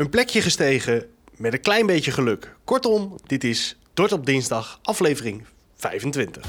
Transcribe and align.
een 0.00 0.10
plekje 0.10 0.42
gestegen 0.42 1.06
met 1.36 1.52
een 1.52 1.60
klein 1.60 1.86
beetje 1.86 2.10
geluk. 2.10 2.54
Kortom, 2.64 3.16
dit 3.26 3.44
is 3.44 3.76
Dort 3.94 4.12
op 4.12 4.26
dinsdag, 4.26 4.78
aflevering 4.82 5.44
25. 5.76 6.44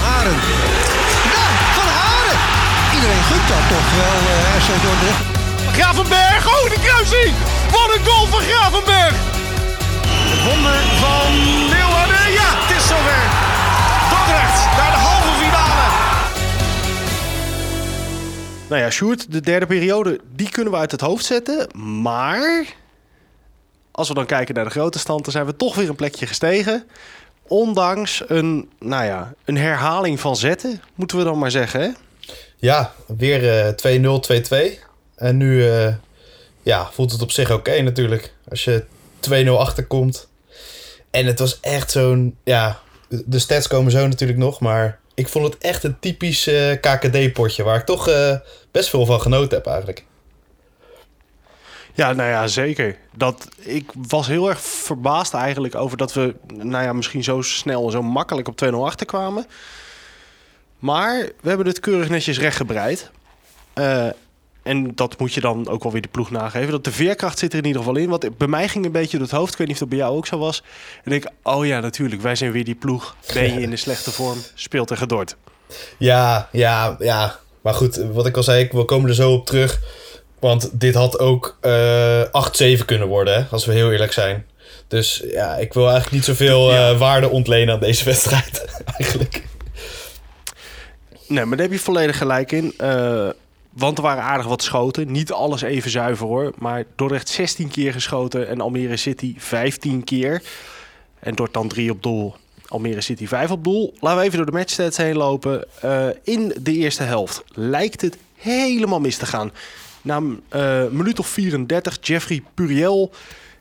Haren. 0.00 0.32
Ja, 1.34 1.44
van 1.76 1.88
Haren. 2.00 2.38
Iedereen 2.94 3.22
gunt 3.22 3.48
dat 3.48 3.64
toch 3.74 3.88
wel, 4.00 4.18
uh, 4.32 4.56
RC 4.58 4.82
Dordrecht. 4.82 5.24
Gravenberg, 5.78 6.46
oh 6.46 6.70
de 6.70 6.80
kruising! 6.84 7.34
Wat 7.70 7.96
een 7.96 8.04
goal 8.06 8.26
van 8.26 8.40
Gravenberg! 8.40 9.14
Het 10.32 10.42
wonder 10.52 10.78
van 11.02 11.32
Leeuwarden, 11.68 12.32
ja, 12.32 12.48
het 12.62 12.76
is 12.76 12.88
zover. 12.88 13.41
Nou 18.72 18.84
ja, 18.84 18.90
Sjoerd, 18.90 19.32
de 19.32 19.40
derde 19.40 19.66
periode, 19.66 20.20
die 20.34 20.50
kunnen 20.50 20.72
we 20.72 20.78
uit 20.78 20.90
het 20.90 21.00
hoofd 21.00 21.24
zetten. 21.24 21.68
Maar 22.02 22.74
als 23.90 24.08
we 24.08 24.14
dan 24.14 24.26
kijken 24.26 24.54
naar 24.54 24.64
de 24.64 24.70
grote 24.70 24.98
stand, 24.98 25.24
dan 25.24 25.32
zijn 25.32 25.46
we 25.46 25.56
toch 25.56 25.74
weer 25.74 25.88
een 25.88 25.96
plekje 25.96 26.26
gestegen. 26.26 26.84
Ondanks 27.42 28.22
een, 28.26 28.70
nou 28.78 29.04
ja, 29.04 29.34
een 29.44 29.56
herhaling 29.56 30.20
van 30.20 30.36
zetten, 30.36 30.82
moeten 30.94 31.16
we 31.18 31.24
dan 31.24 31.38
maar 31.38 31.50
zeggen. 31.50 31.80
Hè? 31.80 31.88
Ja, 32.56 32.92
weer 33.06 33.74
uh, 33.84 34.18
2-0, 34.18 34.76
2-2. 34.76 34.78
En 35.16 35.36
nu 35.36 35.56
uh, 35.56 35.94
ja, 36.62 36.90
voelt 36.92 37.12
het 37.12 37.22
op 37.22 37.30
zich 37.30 37.50
oké 37.50 37.80
natuurlijk. 37.80 38.34
Als 38.48 38.64
je 38.64 38.84
2-0 39.46 39.48
achterkomt. 39.48 40.28
En 41.10 41.26
het 41.26 41.38
was 41.38 41.60
echt 41.60 41.90
zo'n... 41.90 42.36
Ja, 42.44 42.80
de 43.08 43.38
stats 43.38 43.66
komen 43.66 43.92
zo 43.92 44.06
natuurlijk 44.06 44.38
nog. 44.38 44.60
Maar 44.60 45.00
ik 45.14 45.28
vond 45.28 45.44
het 45.44 45.62
echt 45.62 45.84
een 45.84 45.98
typisch 45.98 46.48
uh, 46.48 46.72
KKD-potje. 46.72 47.62
Waar 47.62 47.78
ik 47.78 47.86
toch 47.86 48.08
uh, 48.08 48.36
best 48.70 48.88
veel 48.88 49.06
van 49.06 49.20
genoten 49.20 49.56
heb 49.56 49.66
eigenlijk. 49.66 50.04
Ja, 51.94 52.12
nou 52.12 52.30
ja, 52.30 52.46
zeker. 52.46 52.96
Dat, 53.14 53.48
ik 53.56 53.90
was 54.08 54.26
heel 54.26 54.48
erg 54.48 54.60
verbaasd 54.60 55.34
eigenlijk 55.34 55.74
over 55.74 55.96
dat 55.96 56.12
we 56.12 56.34
nou 56.54 56.84
ja, 56.84 56.92
misschien 56.92 57.24
zo 57.24 57.42
snel 57.42 57.84
en 57.84 57.92
zo 57.92 58.02
makkelijk 58.02 58.48
op 58.48 58.64
2-0 58.64 58.74
achterkwamen. 58.74 59.46
Maar 60.78 61.28
we 61.40 61.48
hebben 61.48 61.66
het 61.66 61.80
keurig 61.80 62.08
netjes 62.08 62.38
rechtgebreid. 62.38 63.10
Uh, 63.74 64.08
en 64.62 64.94
dat 64.94 65.18
moet 65.18 65.34
je 65.34 65.40
dan 65.40 65.68
ook 65.68 65.82
wel 65.82 65.92
weer 65.92 66.02
de 66.02 66.08
ploeg 66.08 66.30
nageven. 66.30 66.70
Dat 66.70 66.84
de 66.84 66.92
veerkracht 66.92 67.38
zit 67.38 67.52
er 67.52 67.58
in 67.58 67.64
ieder 67.64 67.82
geval 67.82 67.96
in. 67.96 68.08
Want 68.08 68.38
bij 68.38 68.48
mij 68.48 68.68
ging 68.68 68.84
een 68.84 68.92
beetje 68.92 69.18
door 69.18 69.26
het 69.26 69.36
hoofd. 69.36 69.52
Ik 69.52 69.58
weet 69.58 69.66
niet 69.66 69.76
of 69.76 69.82
dat 69.82 69.88
bij 69.88 69.98
jou 69.98 70.16
ook 70.16 70.26
zo 70.26 70.38
was. 70.38 70.62
En 71.04 71.12
ik, 71.12 71.30
oh 71.42 71.66
ja, 71.66 71.80
natuurlijk. 71.80 72.22
Wij 72.22 72.34
zijn 72.34 72.52
weer 72.52 72.64
die 72.64 72.74
ploeg. 72.74 73.16
Ben 73.34 73.54
je 73.54 73.60
in 73.60 73.70
de 73.70 73.76
slechte 73.76 74.10
vorm, 74.10 74.38
speelt 74.54 74.90
er 74.90 74.96
gedord. 74.96 75.36
Ja, 75.98 76.48
ja, 76.52 76.96
ja. 76.98 77.38
Maar 77.62 77.74
goed, 77.74 77.96
wat 78.12 78.26
ik 78.26 78.36
al 78.36 78.42
zei, 78.42 78.68
we 78.72 78.84
komen 78.84 79.08
er 79.08 79.14
zo 79.14 79.32
op 79.32 79.46
terug. 79.46 79.80
Want 80.38 80.80
dit 80.80 80.94
had 80.94 81.18
ook 81.18 81.58
uh, 81.62 82.22
8-7 82.78 82.84
kunnen 82.84 83.08
worden, 83.08 83.34
hè, 83.34 83.44
als 83.50 83.64
we 83.64 83.72
heel 83.72 83.92
eerlijk 83.92 84.12
zijn. 84.12 84.46
Dus 84.88 85.22
ja, 85.26 85.56
ik 85.56 85.72
wil 85.72 85.82
eigenlijk 85.82 86.14
niet 86.14 86.24
zoveel 86.24 86.72
ja. 86.72 86.90
uh, 86.90 86.98
waarde 86.98 87.28
ontlenen 87.28 87.74
aan 87.74 87.80
deze 87.80 88.04
wedstrijd. 88.10 88.64
eigenlijk. 88.96 89.42
Nee, 91.26 91.44
maar 91.44 91.56
daar 91.56 91.66
heb 91.66 91.76
je 91.76 91.82
volledig 91.84 92.18
gelijk 92.18 92.52
in. 92.52 92.74
Uh, 92.80 93.28
want 93.72 93.98
er 93.98 94.04
waren 94.04 94.22
aardig 94.22 94.46
wat 94.46 94.62
schoten. 94.62 95.12
Niet 95.12 95.32
alles 95.32 95.62
even 95.62 95.90
zuiver 95.90 96.26
hoor. 96.26 96.52
Maar 96.58 96.84
Dordrecht 96.96 97.28
16 97.28 97.68
keer 97.68 97.92
geschoten 97.92 98.48
en 98.48 98.60
Almere 98.60 98.96
City 98.96 99.34
15 99.38 100.04
keer. 100.04 100.42
En 101.18 101.34
Dort 101.34 101.52
dan 101.52 101.68
3 101.68 101.90
op 101.90 102.02
doel. 102.02 102.34
Almere 102.66 103.00
City 103.00 103.26
5 103.26 103.50
op 103.50 103.64
doel. 103.64 103.94
Laten 104.00 104.18
we 104.18 104.24
even 104.24 104.36
door 104.36 104.46
de 104.46 104.52
matchstats 104.52 104.96
heen 104.96 105.16
lopen. 105.16 105.64
Uh, 105.84 106.06
in 106.22 106.54
de 106.60 106.72
eerste 106.72 107.02
helft 107.02 107.44
lijkt 107.48 108.00
het 108.00 108.16
helemaal 108.34 109.00
mis 109.00 109.16
te 109.16 109.26
gaan. 109.26 109.52
Na 110.02 110.20
uh, 110.20 110.86
minuut 110.90 111.18
of 111.18 111.26
34 111.26 111.98
Jeffrey 112.00 112.42
Puriel... 112.54 113.10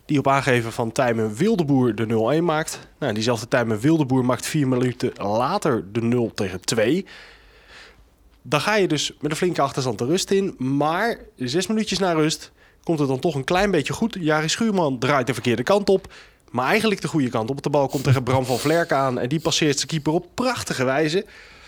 die 0.05 0.19
op 0.19 0.27
aangeven 0.27 0.71
van 0.71 0.91
Tijmen 0.91 1.35
Wildeboer 1.35 1.95
de 1.95 2.39
0-1 2.39 2.43
maakt. 2.43 2.79
Nou, 2.99 3.13
diezelfde 3.13 3.47
Tijmen 3.47 3.79
Wildeboer 3.79 4.25
maakt 4.25 4.45
vier 4.45 4.67
minuten 4.67 5.11
later 5.15 5.83
de 5.91 6.01
0 6.01 6.31
tegen 6.33 6.61
2... 6.61 7.05
Dan 8.41 8.61
ga 8.61 8.75
je 8.75 8.87
dus 8.87 9.13
met 9.19 9.31
een 9.31 9.37
flinke 9.37 9.61
achterstand 9.61 9.97
de 9.97 10.05
rust 10.05 10.31
in. 10.31 10.55
Maar 10.57 11.17
zes 11.35 11.67
minuutjes 11.67 11.99
na 11.99 12.11
rust 12.11 12.51
komt 12.83 12.99
het 12.99 13.07
dan 13.07 13.19
toch 13.19 13.35
een 13.35 13.43
klein 13.43 13.71
beetje 13.71 13.93
goed. 13.93 14.17
Jari 14.19 14.49
Schuurman 14.49 14.99
draait 14.99 15.27
de 15.27 15.33
verkeerde 15.33 15.63
kant 15.63 15.89
op. 15.89 16.13
Maar 16.51 16.67
eigenlijk 16.67 17.01
de 17.01 17.07
goede 17.07 17.29
kant 17.29 17.49
op. 17.49 17.63
De 17.63 17.69
bal 17.69 17.87
komt 17.87 18.03
tegen 18.03 18.23
Bram 18.23 18.45
van 18.45 18.59
Vlerk 18.59 18.91
aan. 18.91 19.19
En 19.19 19.29
die 19.29 19.39
passeert 19.39 19.75
zijn 19.75 19.87
keeper 19.87 20.13
op 20.13 20.27
prachtige 20.33 20.83
wijze. 20.83 21.25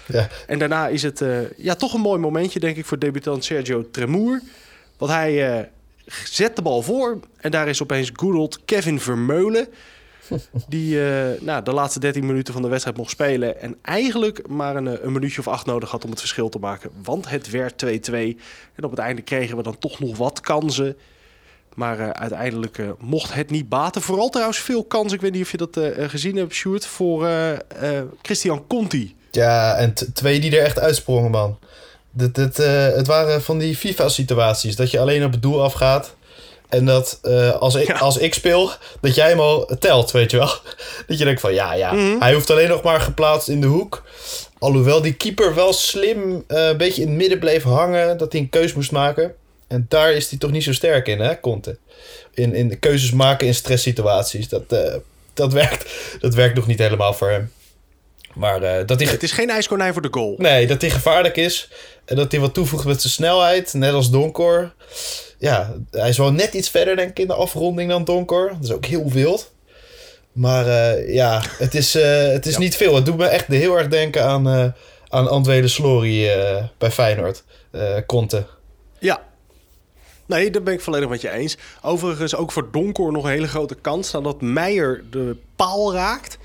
Ja. 0.07 0.27
En 0.47 0.59
daarna 0.59 0.87
is 0.87 1.03
het 1.03 1.21
uh, 1.21 1.37
ja, 1.57 1.75
toch 1.75 1.93
een 1.93 2.01
mooi 2.01 2.19
momentje, 2.19 2.59
denk 2.59 2.77
ik, 2.77 2.85
voor 2.85 2.99
debutant 2.99 3.43
Sergio 3.43 3.89
Tremour. 3.91 4.41
Want 4.97 5.11
hij 5.11 5.57
uh, 5.57 5.65
zet 6.23 6.55
de 6.55 6.61
bal 6.61 6.81
voor. 6.81 7.19
En 7.37 7.51
daar 7.51 7.67
is 7.67 7.81
opeens 7.81 8.09
good 8.13 8.59
Kevin 8.65 8.99
Vermeulen. 8.99 9.67
Die 10.67 10.95
uh, 10.95 11.25
nou, 11.39 11.63
de 11.63 11.71
laatste 11.71 11.99
13 11.99 12.25
minuten 12.25 12.53
van 12.53 12.61
de 12.61 12.67
wedstrijd 12.67 12.97
mocht 12.97 13.09
spelen. 13.09 13.61
En 13.61 13.77
eigenlijk 13.81 14.47
maar 14.47 14.75
een, 14.75 15.05
een 15.05 15.11
minuutje 15.11 15.39
of 15.39 15.47
acht 15.47 15.65
nodig 15.65 15.89
had 15.91 16.03
om 16.03 16.09
het 16.09 16.19
verschil 16.19 16.49
te 16.49 16.59
maken. 16.59 16.89
Want 17.03 17.29
het 17.29 17.49
werd 17.49 17.85
2-2. 17.85 17.87
En 18.75 18.83
op 18.83 18.91
het 18.91 18.99
einde 18.99 19.21
kregen 19.21 19.57
we 19.57 19.63
dan 19.63 19.77
toch 19.77 19.99
nog 19.99 20.17
wat 20.17 20.39
kansen. 20.39 20.97
Maar 21.73 21.99
uh, 21.99 22.09
uiteindelijk 22.09 22.81
mocht 22.99 23.33
het 23.33 23.49
niet 23.49 23.69
baten. 23.69 24.01
Vooral 24.01 24.29
trouwens 24.29 24.59
veel 24.59 24.83
kansen. 24.83 25.15
Ik 25.15 25.21
weet 25.21 25.31
niet 25.31 25.43
of 25.43 25.51
je 25.51 25.57
dat 25.57 25.79
gezien 26.09 26.35
hebt, 26.35 26.53
Sjoerd. 26.53 26.85
Voor 26.85 27.27
Christian 28.21 28.67
Conti. 28.67 29.15
Ja, 29.31 29.75
en 29.75 29.93
twee 30.13 30.39
die 30.39 30.57
er 30.57 30.63
echt 30.63 30.79
uitsprongen, 30.79 31.31
man. 31.31 31.57
Het 32.17 33.07
waren 33.07 33.41
van 33.41 33.57
die 33.57 33.75
FIFA-situaties. 33.75 34.75
Dat 34.75 34.91
je 34.91 34.99
alleen 34.99 35.25
op 35.25 35.31
het 35.31 35.41
doel 35.41 35.63
afgaat. 35.63 36.15
En 36.73 36.85
dat 36.85 37.19
uh, 37.23 37.55
als, 37.55 37.75
ik, 37.75 37.87
ja. 37.87 37.97
als 37.97 38.17
ik 38.17 38.33
speel, 38.33 38.71
dat 39.01 39.15
jij 39.15 39.29
hem 39.29 39.39
al 39.39 39.69
telt, 39.79 40.11
weet 40.11 40.31
je 40.31 40.37
wel. 40.37 40.47
Dat 41.07 41.17
je 41.17 41.25
denkt 41.25 41.41
van 41.41 41.53
ja, 41.53 41.73
ja, 41.73 41.91
mm 41.91 41.99
-hmm. 41.99 42.21
hij 42.21 42.33
hoeft 42.33 42.49
alleen 42.49 42.69
nog 42.69 42.83
maar 42.83 43.01
geplaatst 43.01 43.47
in 43.47 43.61
de 43.61 43.67
hoek. 43.67 44.03
Alhoewel 44.59 45.01
die 45.01 45.13
keeper 45.13 45.55
wel 45.55 45.73
slim 45.73 46.43
uh, 46.47 46.67
een 46.67 46.77
beetje 46.77 47.01
in 47.01 47.07
het 47.07 47.17
midden 47.17 47.39
bleef 47.39 47.63
hangen, 47.63 48.17
dat 48.17 48.31
hij 48.31 48.41
een 48.41 48.49
keus 48.49 48.73
moest 48.73 48.91
maken. 48.91 49.35
En 49.67 49.85
daar 49.89 50.13
is 50.13 50.29
hij 50.29 50.39
toch 50.39 50.51
niet 50.51 50.63
zo 50.63 50.73
sterk 50.73 51.07
in, 51.07 51.19
hè, 51.19 51.39
Conte. 51.39 51.77
In, 52.33 52.53
in 52.53 52.67
de 52.67 52.75
keuzes 52.75 53.11
maken 53.11 53.47
in 53.47 53.55
stresssituaties. 53.55 54.49
Dat, 54.49 54.63
uh, 54.69 54.95
dat, 55.33 55.53
werkt, 55.63 55.93
dat 56.19 56.33
werkt 56.33 56.55
nog 56.55 56.67
niet 56.67 56.79
helemaal 56.79 57.13
voor 57.13 57.29
hem. 57.29 57.51
Maar 58.35 58.63
uh, 58.63 58.71
dat 58.85 58.99
hij... 58.99 59.11
Het 59.11 59.23
is 59.23 59.31
geen 59.31 59.49
ijskonijn 59.49 59.93
voor 59.93 60.01
de 60.01 60.07
goal. 60.11 60.35
Nee, 60.37 60.67
dat 60.67 60.81
hij 60.81 60.89
gevaarlijk 60.89 61.37
is. 61.37 61.69
En 62.05 62.15
dat 62.15 62.31
hij 62.31 62.41
wat 62.41 62.53
toevoegt 62.53 62.85
met 62.85 63.01
zijn 63.01 63.13
snelheid. 63.13 63.73
Net 63.73 63.93
als 63.93 64.09
Donkor 64.09 64.73
ja, 65.43 65.73
hij 65.91 66.09
is 66.09 66.17
wel 66.17 66.31
net 66.31 66.53
iets 66.53 66.69
verder, 66.69 66.95
denk 66.95 67.09
ik, 67.09 67.19
in 67.19 67.27
de 67.27 67.33
afronding 67.33 67.89
dan 67.89 68.03
Donkor. 68.03 68.49
Dat 68.49 68.63
is 68.63 68.71
ook 68.71 68.85
heel 68.85 69.09
wild. 69.09 69.51
Maar 70.31 70.67
uh, 70.67 71.13
ja, 71.13 71.41
het 71.57 71.75
is, 71.75 71.95
uh, 71.95 72.27
het 72.27 72.45
is 72.45 72.53
ja. 72.53 72.59
niet 72.59 72.75
veel. 72.75 72.95
Het 72.95 73.05
doet 73.05 73.17
me 73.17 73.25
echt 73.25 73.47
heel 73.47 73.77
erg 73.77 73.87
denken 73.87 74.23
aan, 74.25 74.47
uh, 74.47 74.65
aan 75.09 75.29
Antwede 75.29 75.67
Slory 75.67 76.29
bij 76.77 76.91
Feyenoord. 76.91 77.43
Conte. 78.05 78.45
Ja. 78.99 79.23
Nee, 80.25 80.51
daar 80.51 80.63
ben 80.63 80.73
ik 80.73 80.81
volledig 80.81 81.09
met 81.09 81.21
je 81.21 81.29
eens. 81.29 81.57
Overigens 81.81 82.35
ook 82.35 82.51
voor 82.51 82.67
Donkor 82.71 83.11
nog 83.11 83.23
een 83.23 83.29
hele 83.29 83.47
grote 83.47 83.75
kans. 83.75 84.11
Nadat 84.11 84.41
Meijer 84.41 85.03
de 85.09 85.35
paal 85.55 85.93
raakt, 85.93 86.37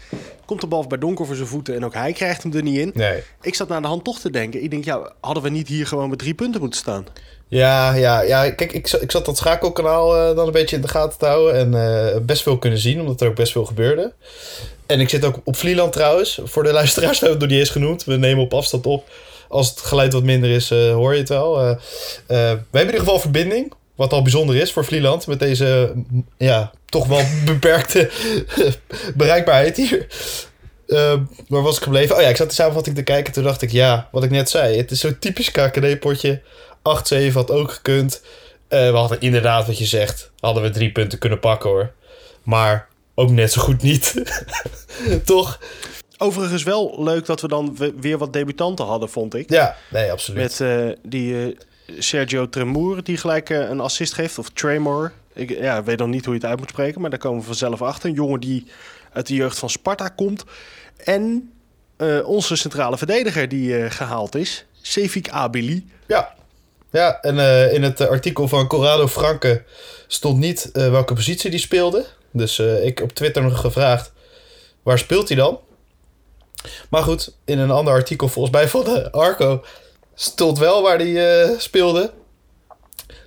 komt 0.45 0.61
de 0.61 0.67
bal 0.67 0.87
bij 0.87 0.99
Donker 0.99 1.27
voor 1.27 1.35
zijn 1.35 1.49
voeten 1.49 1.75
en 1.75 1.85
ook 1.85 1.95
hij 1.95 2.13
krijgt 2.13 2.43
hem 2.43 2.53
er 2.53 2.63
niet 2.63 2.79
in. 2.79 2.91
Nee. 2.95 3.23
Ik 3.43 3.55
zat 3.55 3.69
naar 3.69 3.83
de 3.83 3.87
hand 3.87 4.05
toch 4.05 4.21
te 4.21 4.31
denken. 4.31 4.63
Ik 4.63 4.71
denk, 4.71 4.85
ja, 4.85 5.13
hadden 5.21 5.43
we 5.43 5.49
niet 5.49 5.69
hier 5.69 5.87
gewoon 5.87 6.11
met 6.11 6.19
drie 6.19 6.35
punten 6.35 6.61
moeten 6.61 6.81
staan? 6.81 7.07
Ja, 7.49 7.95
ja, 7.95 8.21
ja. 8.21 8.51
Kijk, 8.51 8.73
ik, 8.73 8.91
ik 8.91 9.11
zat 9.11 9.25
dat 9.25 9.37
schakelkanaal 9.37 10.17
uh, 10.17 10.37
dan 10.37 10.47
een 10.47 10.53
beetje 10.53 10.77
in 10.77 10.83
de 10.83 10.89
gaten 10.89 11.19
te 11.19 11.27
houden. 11.27 11.55
En 11.55 11.73
uh, 11.73 12.21
best 12.21 12.43
veel 12.43 12.59
kunnen 12.59 12.79
zien, 12.79 13.01
omdat 13.01 13.21
er 13.21 13.29
ook 13.29 13.35
best 13.35 13.53
veel 13.53 13.65
gebeurde. 13.65 14.13
En 14.87 15.01
ik 15.01 15.09
zit 15.09 15.25
ook 15.25 15.41
op 15.45 15.57
Vlieland 15.57 15.93
trouwens. 15.93 16.41
Voor 16.45 16.63
de 16.63 16.73
luisteraars 16.73 17.21
hebben 17.21 17.39
we 17.39 17.45
het 17.45 17.51
nog 17.53 17.59
niet 17.59 17.69
eens 17.69 17.77
genoemd. 17.77 18.05
We 18.05 18.17
nemen 18.17 18.45
op 18.45 18.55
afstand 18.55 18.87
op. 18.87 19.09
Als 19.49 19.71
het 19.71 19.81
geluid 19.81 20.13
wat 20.13 20.23
minder 20.23 20.51
is, 20.51 20.71
uh, 20.71 20.93
hoor 20.93 21.13
je 21.13 21.19
het 21.19 21.29
wel. 21.29 21.57
we 21.57 21.79
hebben 22.27 22.67
in 22.71 22.85
ieder 22.85 23.01
geval 23.01 23.19
verbinding. 23.19 23.73
Wat 23.95 24.13
al 24.13 24.23
bijzonder 24.23 24.57
is 24.57 24.73
voor 24.73 24.85
Vlieland. 24.85 25.27
Met 25.27 25.39
deze, 25.39 25.95
ja, 26.37 26.71
toch 26.85 27.07
wel 27.07 27.23
beperkte 27.45 28.11
bereikbaarheid 29.17 29.77
hier. 29.77 30.07
Uh, 30.87 31.15
waar 31.49 31.63
was 31.63 31.77
ik 31.77 31.83
gebleven? 31.83 32.17
Oh 32.17 32.23
ja, 32.23 32.29
ik 32.29 32.37
zat 32.37 32.49
de 32.49 32.55
samenvatting 32.55 32.97
te 32.97 33.03
kijken. 33.03 33.33
Toen 33.33 33.45
dacht 33.45 33.63
ik, 33.63 33.71
ja, 33.71 34.09
wat 34.13 34.25
ik 34.25 34.31
net 34.31 34.51
zei. 34.51 34.77
Het 34.77 34.91
is 34.91 35.01
zo'n 35.01 35.19
typisch 35.19 35.51
KKD-potje. 35.51 36.41
8-7 36.79 37.33
had 37.33 37.51
ook 37.51 37.73
gekund. 37.73 38.23
We 38.69 38.91
hadden 38.95 39.21
inderdaad, 39.21 39.67
wat 39.67 39.79
je 39.79 39.85
zegt, 39.85 40.31
hadden 40.41 40.63
we 40.63 40.71
drie 40.71 40.93
punten 40.93 41.19
kunnen 41.19 41.41
pakken 41.41 41.71
hoor. 41.71 41.93
Maar 42.43 42.89
ook 43.15 43.31
net 43.31 43.53
zo 43.53 43.63
goed 43.63 43.83
niet. 43.83 44.15
Toch? 45.25 45.59
Overigens 46.19 46.63
wel 46.63 47.03
leuk 47.03 47.27
dat 47.27 47.41
we 47.41 47.49
dan 47.49 47.77
weer 48.01 48.19
wat 48.19 48.33
debutanten 48.33 48.85
hadden, 48.85 49.09
vond 49.09 49.35
ik. 49.35 49.51
Ja, 49.51 49.77
nee, 49.91 50.13
absoluut. 50.13 50.41
Met 50.41 50.61
uh, 50.61 50.93
die 51.03 51.33
uh, 51.33 51.57
Sergio 51.99 52.49
Tremour, 52.49 53.03
die 53.03 53.17
gelijk 53.17 53.49
een 53.49 53.81
assist 53.81 54.13
geeft. 54.13 54.39
Of 54.39 54.51
Tremor. 54.51 55.13
Ik 55.33 55.51
ja, 55.51 55.83
weet 55.83 55.99
dan 55.99 56.11
niet 56.11 56.25
hoe 56.25 56.35
je 56.35 56.41
het 56.41 56.49
uit 56.49 56.59
moet 56.59 56.69
spreken, 56.69 57.01
maar 57.01 57.11
daar 57.11 57.19
komen 57.19 57.41
we 57.41 57.47
vanzelf 57.47 57.83
achter. 57.83 58.09
Een 58.09 58.15
jongen 58.15 58.41
die 58.41 58.67
uit 59.13 59.27
de 59.27 59.35
jeugd 59.35 59.59
van 59.59 59.71
Sparta 59.71 60.09
komt. 60.09 60.45
En 61.05 61.53
onze 62.25 62.57
centrale 62.57 62.99
verdediger 62.99 63.49
die 63.49 63.91
gehaald 63.91 64.35
is, 64.35 64.67
Sefik 64.81 65.29
Abili. 65.29 65.87
Ja, 66.07 66.37
Ja, 66.91 67.21
en 67.21 67.39
eh, 67.39 67.73
in 67.73 67.83
het 67.83 68.01
artikel 68.01 68.49
van 68.49 68.67
Corrado 68.67 69.09
Franke 69.09 69.63
stond 70.07 70.39
niet 70.39 70.71
eh, 70.73 70.91
welke 70.91 71.15
positie 71.15 71.51
die 71.51 71.59
speelde. 71.59 72.05
Dus 72.31 72.59
eh, 72.59 72.85
ik 72.85 73.01
op 73.01 73.13
Twitter 73.13 73.43
nog 73.43 73.61
gevraagd, 73.61 74.13
waar 74.83 74.99
speelt 74.99 75.29
hij 75.29 75.37
dan? 75.37 75.61
Maar 76.91 77.03
goed, 77.03 77.35
in 77.45 77.59
een 77.59 77.71
ander 77.71 77.93
artikel 77.95 78.29
volgens 78.29 78.55
mij 78.55 78.69
van 78.69 78.85
de 78.85 79.13
Arco 79.13 79.65
stond 80.15 80.59
wel 80.59 80.83
waar 80.83 80.99
hij 80.99 81.43
eh, 81.43 81.59
speelde. 81.59 82.13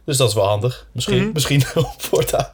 Dus 0.05 0.17
dat 0.17 0.27
is 0.29 0.33
wel 0.35 0.47
handig. 0.47 0.87
Misschien, 0.91 1.21
Mhm. 1.23 1.31
misschien 1.33 1.63
om 1.75 1.85
voortaan 1.97 2.49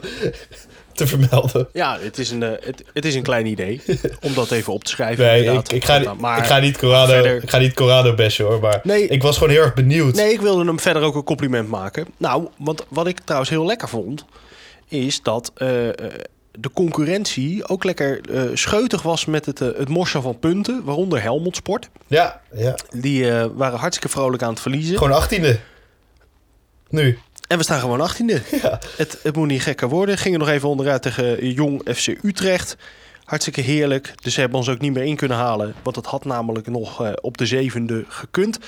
te 0.94 1.08
vermelden. 1.08 1.68
Ja, 1.74 1.98
het 2.02 2.18
is 2.18 2.30
een, 2.32 2.44
eh, 2.44 2.50
het, 2.66 2.84
het 2.94 3.06
is 3.06 3.16
een 3.16 3.24
klein 3.24 3.46
idee 3.46 3.82
om 4.22 4.34
dat 4.34 4.52
even 4.52 4.74
op 4.74 4.84
te 4.84 4.90
schrijven. 4.92 5.26
Nee, 5.26 5.46
ik, 5.58 5.72
ik, 5.72 5.86
ga, 5.86 6.14
Maar- 6.14 6.38
ik 6.38 6.44
ga 6.46 6.60
niet 6.60 6.78
Corrado, 6.78 7.12
verder- 7.14 7.44
ik 7.44 7.50
ga 7.50 7.58
niet 7.58 7.74
Corrado 7.74 8.14
bashen 8.14 8.46
hoor. 8.46 8.60
Maar 8.60 8.80
Nee. 8.84 9.08
ik 9.08 9.22
was 9.22 9.38
gewoon 9.38 9.54
heel 9.54 9.62
erg 9.62 9.74
benieuwd. 9.74 10.16
Nee, 10.16 10.32
ik 10.34 10.42
wilde 10.42 10.66
hem 10.66 10.80
verder 10.80 11.02
ook 11.04 11.16
een 11.16 11.24
compliment 11.24 11.68
maken. 11.70 12.08
Nou, 12.18 12.48
want 12.58 12.86
wat 12.90 13.08
ik 13.08 13.20
trouwens 13.20 13.50
heel 13.52 13.66
lekker 13.66 13.90
vond, 13.90 14.26
is 14.88 15.22
dat 15.24 15.52
eh, 15.56 15.88
eh, 15.88 15.94
de 16.60 16.72
concurrentie 16.74 17.68
ook 17.68 17.84
lekker 17.84 18.22
eh, 18.30 18.42
scheutig 18.54 19.02
was 19.02 19.26
met 19.26 19.46
het, 19.46 19.62
eh, 19.62 19.68
het 19.78 19.90
morsen 19.90 20.22
van 20.22 20.40
punten, 20.40 20.84
waaronder 20.84 21.22
Helmond 21.22 21.56
Sport. 21.56 21.90
Ja, 22.08 22.42
ja. 22.54 22.76
Die 22.90 23.32
eh, 23.32 23.46
waren 23.54 23.80
hartstikke 23.80 24.18
vrolijk 24.18 24.44
aan 24.44 24.50
het 24.50 24.60
verliezen. 24.60 24.98
Gewoon 24.98 25.14
achttiende. 25.14 25.60
Nu. 26.90 27.20
En 27.48 27.58
we 27.58 27.64
staan 27.64 27.80
gewoon 27.80 28.10
18e. 28.10 28.42
Ja. 28.62 28.80
Het, 28.98 29.20
het 29.24 29.36
moet 29.36 29.48
niet 29.48 29.62
gekker 29.62 29.90
worden. 29.90 30.18
Gingen 30.18 30.40
nog 30.40 30.50
even 30.50 30.70
onderuit 30.70 31.02
tegen 31.02 31.52
Jong 31.52 31.82
FC 31.96 32.08
Utrecht. 32.24 32.78
Hartstikke 33.24 33.62
heerlijk. 33.62 34.14
Dus 34.24 34.34
ze 34.34 34.40
hebben 34.40 34.58
ons 34.58 34.70
ook 34.70 34.80
niet 34.80 34.94
meer 34.94 35.04
in 35.04 35.16
kunnen 35.16 35.38
halen. 35.38 35.76
Want 35.84 35.96
het 35.96 36.06
had 36.06 36.26
namelijk 36.26 36.68
nog 36.68 37.16
op 37.22 37.38
de 37.38 37.46
zevende 37.46 38.06
gekund. 38.08 38.60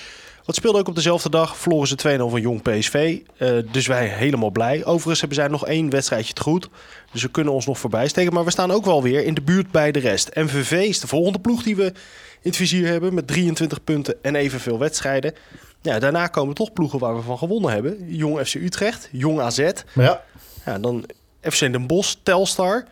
Wat 0.50 0.58
speelde 0.58 0.80
ook 0.80 0.88
op 0.88 0.96
dezelfde 0.96 1.30
dag. 1.30 1.58
Verloren 1.58 1.88
ze 1.88 2.18
2-0 2.20 2.30
van 2.30 2.42
Jong 2.42 2.62
PSV. 2.62 3.20
Eh, 3.38 3.58
dus 3.72 3.88
wij 3.88 4.08
helemaal 4.08 4.50
blij. 4.50 4.86
Overigens 4.86 5.20
hebben 5.20 5.38
zij 5.38 5.48
nog 5.48 5.66
één 5.66 5.90
wedstrijdje 5.90 6.34
te 6.34 6.42
goed. 6.42 6.70
Dus 7.12 7.22
we 7.22 7.30
kunnen 7.30 7.54
ons 7.54 7.66
nog 7.66 7.80
voorbij 7.80 8.08
steken. 8.08 8.34
Maar 8.34 8.44
we 8.44 8.52
staan 8.52 8.72
ook 8.72 8.86
wel 8.86 9.04
weer 9.04 9.26
in 9.26 9.34
de 9.34 9.42
buurt 9.42 9.72
bij 9.72 9.92
de 9.92 10.00
rest. 10.00 10.36
MVV 10.36 10.72
is 10.72 11.00
de 11.00 11.08
volgende 11.08 11.40
ploeg 11.40 11.64
die 11.64 11.76
we 11.76 11.84
in 11.84 11.94
het 12.42 12.56
vizier 12.56 12.88
hebben. 12.88 13.14
Met 13.14 13.28
23 13.28 13.84
punten 13.84 14.16
en 14.22 14.36
evenveel 14.36 14.80
wedstrijden. 14.80 15.34
Ja, 15.82 16.00
daarna 16.00 16.28
komen 16.28 16.56
toch 16.56 16.74
ploegen 16.74 17.00
waar 17.00 17.16
we 17.16 17.22
van 17.22 17.38
gewonnen 17.38 17.72
hebben. 17.72 18.16
Jong 18.16 18.48
FC 18.48 18.54
Utrecht, 18.54 19.10
Jong 19.12 19.40
AZ. 19.40 19.72
Ja, 19.94 20.24
Ja, 20.66 20.80
dan 20.80 21.06
FC 21.42 21.60
Den 21.60 21.88
Bosch, 21.88 22.16
Telstar 22.24 22.86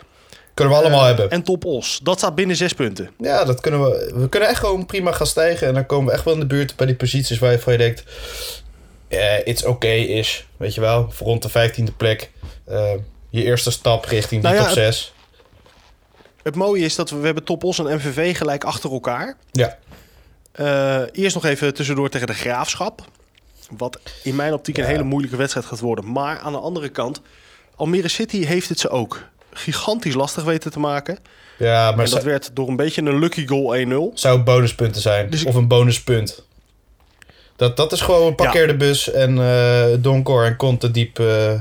kunnen 0.57 0.74
we 0.74 0.80
allemaal 0.80 1.01
eh, 1.01 1.07
hebben. 1.07 1.30
en 1.30 1.44
Top 1.44 1.65
Os. 1.65 2.00
Dat 2.04 2.18
staat 2.18 2.36
binnen 2.36 2.56
zes 2.56 2.74
punten. 2.74 3.09
Ja, 3.18 3.44
dat 3.44 3.59
kunnen 3.59 3.83
we. 3.83 4.12
We 4.15 4.30
kunnen 4.30 4.50
echt 4.50 4.59
gewoon 4.59 4.86
prima 4.86 5.12
gaan 5.12 5.27
stijgen. 5.27 5.68
En 5.68 5.74
dan 5.74 5.86
komen 5.86 6.06
we 6.06 6.12
echt 6.12 6.24
wel 6.24 6.33
in 6.33 6.39
de 6.39 6.45
buurt 6.45 6.75
bij 6.75 6.86
die 6.86 6.95
posities 6.95 7.39
waar 7.39 7.51
je 7.51 7.59
van 7.59 7.74
je 7.74 7.80
denkt. 7.80 8.04
Ja, 9.09 9.42
it's 9.44 9.63
okay 9.63 10.00
is. 10.00 10.48
Weet 10.57 10.74
je 10.74 10.81
wel, 10.81 11.07
voor 11.12 11.27
rond 11.27 11.42
de 11.42 11.50
vijftiende 11.50 11.92
plek. 11.92 12.31
Eh, 12.65 12.92
je 13.30 13.44
eerste 13.44 13.71
stap 13.71 14.06
richting 14.06 14.42
die 14.42 14.51
Nou 14.51 14.56
ja, 14.56 14.68
top 14.68 14.77
6. 14.77 15.13
Het 16.44 16.56
mooie 16.56 16.86
is 16.86 16.95
dat 16.95 17.09
we, 17.09 17.18
we 17.18 17.25
hebben 17.25 17.44
Top 17.44 17.63
Os 17.63 17.80
en 17.80 17.95
MVV 17.95 18.38
gelijk 18.38 18.63
achter 18.63 18.92
elkaar. 18.92 19.38
Ja. 19.51 19.77
Eh, 20.51 21.01
eerst 21.12 21.36
nog 21.36 21.45
even 21.45 21.74
tussendoor 21.74 22.09
tegen 22.09 22.27
de 22.27 22.33
Graafschap. 22.33 23.06
Wat 23.77 24.00
in 24.24 24.36
mijn 24.36 24.54
optiek 24.54 24.77
een 24.77 24.86
hele 24.86 25.04
moeilijke 25.04 25.38
wedstrijd 25.38 25.65
gaat 25.65 25.80
worden. 25.80 26.12
Maar 26.12 26.39
aan 26.39 26.51
de 26.51 26.59
andere 26.59 26.89
kant, 26.89 27.21
Almere 27.75 28.07
City 28.07 28.45
heeft 28.45 28.69
het 28.69 28.80
ze 28.80 28.89
ook 28.89 29.24
gigantisch 29.57 30.13
lastig 30.13 30.44
weten 30.44 30.71
te 30.71 30.80
maken. 30.80 31.18
Ja, 31.57 31.92
maar 31.92 32.06
en 32.06 32.12
dat 32.12 32.24
werd 32.24 32.50
door 32.54 32.68
een 32.68 32.75
beetje 32.75 33.01
een 33.01 33.19
lucky 33.19 33.48
goal 33.48 33.75
1-0. 34.12 34.13
zou 34.13 34.39
bonuspunten 34.39 35.01
zijn. 35.01 35.30
Dus 35.30 35.42
ik- 35.42 35.48
Of 35.48 35.56
een 35.56 35.68
bonuspunt. 35.68 36.45
Dat, 37.56 37.77
dat 37.77 37.92
is 37.92 38.01
gewoon 38.01 38.36
parkeer 38.36 38.68
de 38.68 38.75
bus 38.77 39.12
en 39.12 39.39
eh 39.39 39.86
Donkor 40.00 40.45
en 40.45 40.56
Conte 40.56 40.92
diep 40.92 41.19
eh, 41.19 41.54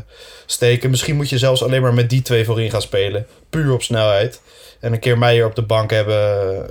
steken. 0.47 0.91
Misschien 0.91 1.17
moet 1.17 1.29
je 1.29 1.39
zelfs 1.39 1.63
alleen 1.63 1.83
maar 1.83 1.95
met 1.95 2.11
die 2.11 2.23
twee 2.23 2.45
voorin 2.45 2.71
gaan 2.71 2.83
spelen. 2.83 3.27
Puur 3.51 3.73
op 3.73 3.83
snelheid. 3.83 4.41
En 4.81 4.93
een 4.93 4.99
keer 4.99 5.19
Meijer 5.19 5.47
op 5.47 5.55
de 5.55 5.63
bank 5.63 5.91
hebben. 5.91 6.17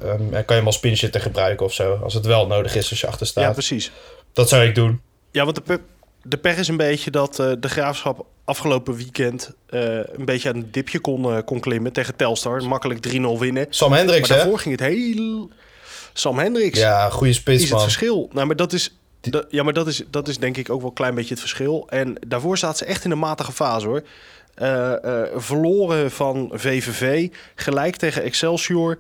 eh, 0.02 0.10
en 0.12 0.30
kan 0.30 0.44
je 0.48 0.54
hem 0.54 0.66
als 0.66 0.80
pinchitter 0.80 1.22
gebruiken 1.22 1.66
of 1.66 1.74
zo. 1.74 2.00
Als 2.04 2.14
het 2.14 2.26
wel 2.26 2.48
nodig 2.48 2.76
is 2.76 2.90
als 2.90 3.02
je 3.02 3.08
achter 3.08 3.26
Ja, 3.26 3.32
staat. 3.32 3.54
precies. 3.54 3.92
dat 4.34 4.50
zou 4.50 4.64
ik 4.66 4.76
doen. 4.76 5.02
Ja, 5.32 5.44
want 5.46 5.68
de, 5.68 5.80
de 6.28 6.38
pech 6.38 6.58
is 6.58 6.68
een 6.68 6.78
beetje 6.78 7.12
dat 7.12 7.40
eh, 7.40 7.52
de 7.60 7.70
graafschap 7.70 8.26
afgelopen 8.44 8.96
weekend 8.96 9.52
eh, 9.70 9.82
een 9.98 10.26
beetje 10.26 10.50
aan 10.50 10.56
het 10.58 10.74
dipje 10.74 11.00
kon, 11.00 11.26
eh, 11.36 11.38
kon 11.46 11.60
klimmen 11.60 11.94
tegen 11.94 12.16
Telstar. 12.16 12.64
Makkelijk 12.64 13.08
3-0 13.08 13.12
winnen. 13.40 13.66
Sam 13.70 13.92
Hendricks, 13.92 14.28
maar 14.30 14.38
hè? 14.38 14.44
daarvoor 14.44 14.60
ging 14.62 14.80
het 14.80 14.88
heel. 14.90 15.50
Sam 16.14 16.38
Hendricks 16.38 16.80
Ja, 16.80 17.10
goede 17.10 17.30
is 17.30 17.36
spits, 17.36 17.62
het 17.64 17.72
man. 17.72 17.82
verschil. 17.82 18.30
Nou, 18.34 18.48
maar 18.48 18.56
dat 18.56 18.74
is. 18.74 18.98
dat- 19.22 19.46
ja, 19.50 19.64
maar 19.64 19.74
dat 19.74 19.88
is, 19.88 20.04
dat 20.10 20.28
is 20.28 20.38
denk 20.38 20.58
ik 20.58 20.70
ook 20.70 20.80
wel 20.80 20.90
een 20.90 20.96
klein 20.96 21.16
beetje 21.16 21.30
het 21.30 21.40
verschil. 21.40 21.88
En 21.90 22.16
daarvoor 22.28 22.58
staat 22.58 22.78
ze 22.78 22.86
echt 22.86 23.04
in 23.06 23.12
een 23.12 23.20
matige 23.20 23.52
fase 23.52 23.88
hoor. 23.88 24.04
Verloren 25.36 26.12
van 26.12 26.50
VVV, 26.54 27.30
gelijk 27.56 27.96
tegen 27.96 28.24
Excelsior. 28.24 28.98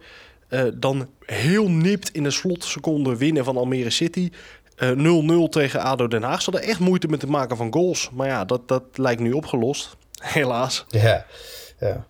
Dan 0.73 1.07
heel 1.25 1.69
nipt 1.69 2.09
in 2.11 2.23
de 2.23 2.31
slotseconde 2.31 3.17
winnen 3.17 3.43
van 3.43 3.57
Almere 3.57 3.89
City. 3.89 4.29
Eh, 4.75 4.89
0-0 4.89 5.49
tegen 5.49 5.79
ADO 5.81 6.07
Den 6.07 6.23
Haag. 6.23 6.41
Ze 6.41 6.51
hadden 6.51 6.69
echt 6.69 6.79
moeite 6.79 7.07
met 7.07 7.21
het 7.21 7.29
maken 7.29 7.57
van 7.57 7.73
goals. 7.73 8.09
Maar 8.13 8.27
ja, 8.27 8.45
dat, 8.45 8.67
dat 8.67 8.83
lijkt 8.93 9.21
nu 9.21 9.31
opgelost. 9.31 9.95
Helaas. 10.21 10.85
Ja, 10.87 11.25
ja. 11.79 12.05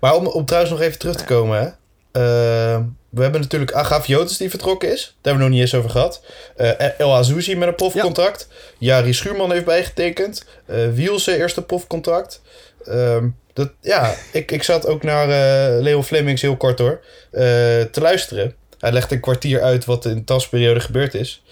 Maar 0.00 0.14
om, 0.14 0.26
om 0.26 0.44
trouwens 0.44 0.72
nog 0.72 0.82
even 0.82 0.98
terug 0.98 1.16
te 1.16 1.24
komen, 1.24 1.58
hè. 1.60 1.66
Eh, 1.66 2.80
we 3.08 3.22
hebben 3.22 3.40
natuurlijk 3.40 3.72
Agafiotis 3.72 4.36
die 4.36 4.50
vertrokken 4.50 4.92
is. 4.92 5.02
Daar 5.04 5.32
hebben 5.32 5.42
we 5.42 5.48
nog 5.48 5.48
niet 5.48 5.60
eens 5.60 5.74
over 5.74 5.90
gehad. 5.90 6.22
Eh, 6.56 6.98
El 7.00 7.14
Azouzi 7.14 7.56
met 7.56 7.68
een 7.68 7.74
profcontract. 7.74 8.48
Jari 8.78 9.12
Schuurman 9.12 9.52
heeft 9.52 9.64
bijgetekend. 9.64 10.44
Eh 10.66 10.76
Wielse 10.92 11.36
eerste 11.36 11.62
profcontract. 11.62 12.42
Ehm, 12.84 13.28
dat, 13.52 13.70
ja, 13.80 14.14
ik, 14.32 14.50
ik 14.50 14.62
zat 14.62 14.86
ook 14.86 15.02
naar 15.02 15.28
eh 15.28 15.82
Leo 15.82 16.02
Flemings 16.02 16.42
heel 16.42 16.56
kort 16.56 16.78
hoor. 16.78 17.00
eh, 17.30 17.40
te 17.80 18.00
luisteren. 18.00 18.54
Hij 18.84 18.92
legde 18.92 19.14
een 19.14 19.20
kwartier 19.20 19.62
uit 19.62 19.84
wat 19.84 20.04
in 20.04 20.14
de 20.14 20.24
transperiode 20.24 20.80
gebeurd 20.80 21.14
is. 21.14 21.42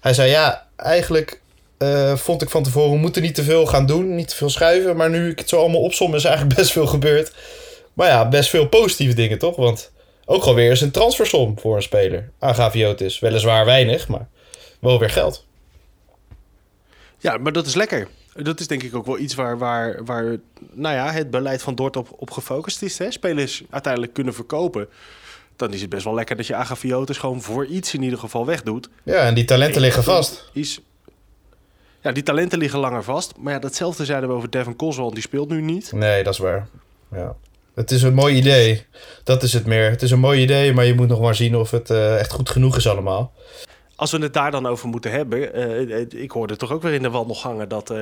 Hij 0.00 0.14
zei 0.14 0.30
ja, 0.30 0.66
eigenlijk 0.76 1.40
eh, 1.78 2.16
vond 2.16 2.42
ik 2.42 2.50
van 2.50 2.62
tevoren, 2.62 2.90
we 2.90 2.96
moeten 2.96 3.22
niet 3.22 3.34
te 3.34 3.42
veel 3.42 3.66
gaan 3.66 3.86
doen, 3.86 4.14
niet 4.14 4.28
te 4.28 4.36
veel 4.36 4.50
schuiven. 4.50 4.96
Maar 4.96 5.10
nu 5.10 5.30
ik 5.30 5.38
het 5.38 5.48
zo 5.48 5.60
allemaal 5.60 5.80
opsom, 5.80 6.14
is 6.14 6.24
eigenlijk 6.24 6.56
best 6.56 6.72
veel 6.72 6.86
gebeurd. 6.86 7.34
Maar 7.92 8.08
ja, 8.08 8.28
best 8.28 8.50
veel 8.50 8.68
positieve 8.68 9.14
dingen 9.14 9.38
toch? 9.38 9.56
Want 9.56 9.92
ook 10.24 10.40
gewoon 10.40 10.54
weer 10.56 10.70
eens 10.70 10.80
een 10.80 10.90
transfersom 10.90 11.58
voor 11.58 11.76
een 11.76 11.82
speler. 11.82 12.30
Agaviotis. 12.38 13.18
Weliswaar 13.18 13.64
weinig, 13.64 14.08
maar 14.08 14.28
wel 14.80 14.98
weer 14.98 15.10
geld. 15.10 15.46
Ja, 17.18 17.36
maar 17.36 17.52
dat 17.52 17.66
is 17.66 17.74
lekker. 17.74 18.08
Dat 18.34 18.60
is 18.60 18.66
denk 18.66 18.82
ik 18.82 18.94
ook 18.94 19.06
wel 19.06 19.18
iets 19.18 19.34
waar, 19.34 19.58
waar, 19.58 20.04
waar 20.04 20.36
nou 20.72 20.94
ja, 20.94 21.12
het 21.12 21.30
beleid 21.30 21.62
van 21.62 21.74
Dort 21.74 21.96
op, 21.96 22.08
op 22.16 22.30
gefocust 22.30 22.82
is. 22.82 22.98
Hè? 22.98 23.10
Spelers 23.10 23.62
uiteindelijk 23.70 24.12
kunnen 24.12 24.34
verkopen. 24.34 24.88
Dan 25.56 25.72
is 25.72 25.80
het 25.80 25.90
best 25.90 26.04
wel 26.04 26.14
lekker 26.14 26.36
dat 26.36 26.46
je 26.46 26.54
Agafiotis 26.54 27.18
gewoon 27.18 27.42
voor 27.42 27.66
iets 27.66 27.94
in 27.94 28.02
ieder 28.02 28.18
geval 28.18 28.46
wegdoet. 28.46 28.88
Ja, 29.02 29.20
en 29.26 29.34
die 29.34 29.44
talenten 29.44 29.80
liggen 29.80 30.02
vast. 30.02 30.50
Is, 30.52 30.80
ja, 32.00 32.12
die 32.12 32.22
talenten 32.22 32.58
liggen 32.58 32.78
langer 32.78 33.04
vast. 33.04 33.32
Maar 33.38 33.52
ja, 33.52 33.58
datzelfde 33.58 34.04
zeiden 34.04 34.28
we 34.28 34.34
over 34.34 34.50
Devin 34.50 34.76
Coswell. 34.76 35.10
Die 35.10 35.22
speelt 35.22 35.48
nu 35.48 35.60
niet. 35.60 35.92
Nee, 35.92 36.22
dat 36.22 36.32
is 36.32 36.38
waar. 36.38 36.68
Ja. 37.12 37.36
Het 37.74 37.90
is 37.90 38.02
een 38.02 38.14
mooi 38.14 38.36
idee. 38.36 38.86
Dat 39.24 39.42
is 39.42 39.52
het 39.52 39.66
meer. 39.66 39.90
Het 39.90 40.02
is 40.02 40.10
een 40.10 40.18
mooi 40.18 40.40
idee, 40.40 40.72
maar 40.72 40.84
je 40.84 40.94
moet 40.94 41.08
nog 41.08 41.20
maar 41.20 41.34
zien 41.34 41.56
of 41.56 41.70
het 41.70 41.90
eh, 41.90 42.18
echt 42.18 42.32
goed 42.32 42.50
genoeg 42.50 42.76
is 42.76 42.88
allemaal. 42.88 43.32
Als 43.96 44.10
we 44.10 44.18
het 44.18 44.34
daar 44.34 44.50
dan 44.50 44.66
over 44.66 44.88
moeten 44.88 45.10
hebben. 45.10 45.54
eh, 45.54 46.00
eh, 46.00 46.06
ik 46.10 46.30
hoorde 46.30 46.56
toch 46.56 46.72
ook 46.72 46.82
weer 46.82 46.92
in 46.92 47.02
de 47.02 47.10
wandelgangen 47.10 47.68
dat 47.68 47.94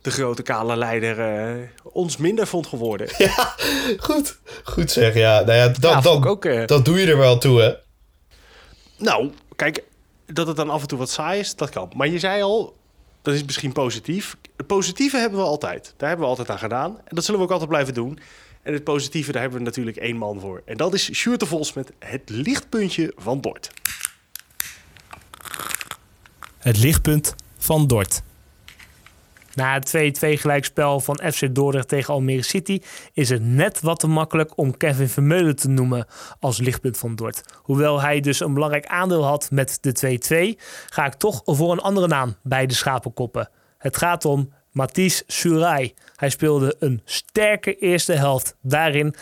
de 0.00 0.10
grote 0.10 0.42
kale 0.42 0.76
leider 0.76 1.20
eh, 1.20 1.68
ons 1.82 2.16
minder 2.16 2.46
vond 2.46 2.66
geworden. 2.66 3.08
Ja, 3.18 3.54
goed. 3.96 4.38
Goed 4.64 4.90
zeg, 4.90 5.14
ja. 5.14 5.40
Nou 5.40 5.52
ja, 5.52 5.68
dat, 5.68 5.82
Ja, 5.82 6.00
dat, 6.00 6.26
ook, 6.26 6.44
eh, 6.44 6.66
dat 6.66 6.84
doe 6.84 7.00
je 7.00 7.06
er 7.06 7.18
wel 7.18 7.38
toe, 7.38 7.60
hè? 7.60 7.72
Nou, 8.96 9.30
kijk, 9.56 9.82
dat 10.26 10.46
het 10.46 10.56
dan 10.56 10.70
af 10.70 10.80
en 10.80 10.88
toe 10.88 10.98
wat 10.98 11.10
saai 11.10 11.40
is, 11.40 11.54
dat 11.54 11.70
kan. 11.70 11.90
Maar 11.96 12.08
je 12.08 12.18
zei 12.18 12.42
al, 12.42 12.76
dat 13.22 13.34
is 13.34 13.44
misschien 13.44 13.72
positief. 13.72 14.36
Het 14.56 14.66
positieve 14.66 15.16
hebben 15.16 15.38
we 15.38 15.44
altijd. 15.44 15.94
Daar 15.96 16.08
hebben 16.08 16.26
we 16.26 16.30
altijd 16.30 16.50
aan 16.50 16.58
gedaan. 16.58 16.98
En 17.04 17.14
dat 17.14 17.24
zullen 17.24 17.40
we 17.40 17.46
ook 17.46 17.52
altijd 17.52 17.70
blijven 17.70 17.94
doen. 17.94 18.18
En 18.62 18.72
het 18.72 18.84
positieve, 18.84 19.32
daar 19.32 19.40
hebben 19.40 19.58
we 19.58 19.64
natuurlijk 19.64 19.96
één 19.96 20.16
man 20.16 20.40
voor. 20.40 20.62
En 20.64 20.76
dat 20.76 20.94
is 20.94 21.12
Sjoerd 21.12 21.40
de 21.40 21.46
Vos 21.46 21.72
met 21.72 21.92
het 21.98 22.22
lichtpuntje 22.26 23.12
van 23.16 23.40
Dort. 23.40 23.70
Het 26.58 26.78
lichtpunt 26.78 27.34
van 27.58 27.86
Dort. 27.86 28.22
Na 29.58 29.74
het 29.74 29.96
2-2 29.96 30.00
gelijkspel 30.20 31.00
van 31.00 31.20
FC 31.32 31.54
Dordrecht 31.54 31.88
tegen 31.88 32.14
Almere 32.14 32.42
City 32.42 32.80
is 33.12 33.28
het 33.28 33.42
net 33.42 33.80
wat 33.80 34.00
te 34.00 34.06
makkelijk 34.06 34.52
om 34.56 34.76
Kevin 34.76 35.08
Vermeulen 35.08 35.56
te 35.56 35.68
noemen 35.68 36.06
als 36.40 36.58
lichtpunt 36.58 36.98
van 36.98 37.14
Dort. 37.14 37.42
Hoewel 37.62 38.00
hij 38.00 38.20
dus 38.20 38.40
een 38.40 38.54
belangrijk 38.54 38.86
aandeel 38.86 39.24
had 39.24 39.50
met 39.50 39.78
de 39.80 40.56
2-2, 40.56 40.60
ga 40.88 41.06
ik 41.06 41.14
toch 41.14 41.42
voor 41.44 41.72
een 41.72 41.80
andere 41.80 42.06
naam 42.06 42.36
bij 42.42 42.66
de 42.66 42.74
schapenkoppen. 42.74 43.50
Het 43.78 43.96
gaat 43.96 44.24
om 44.24 44.52
Mathies 44.70 45.22
Surai. 45.26 45.94
Hij 46.16 46.30
speelde 46.30 46.76
een 46.78 47.02
sterke 47.04 47.76
eerste 47.76 48.12
helft. 48.12 48.56
Daarin 48.62 49.14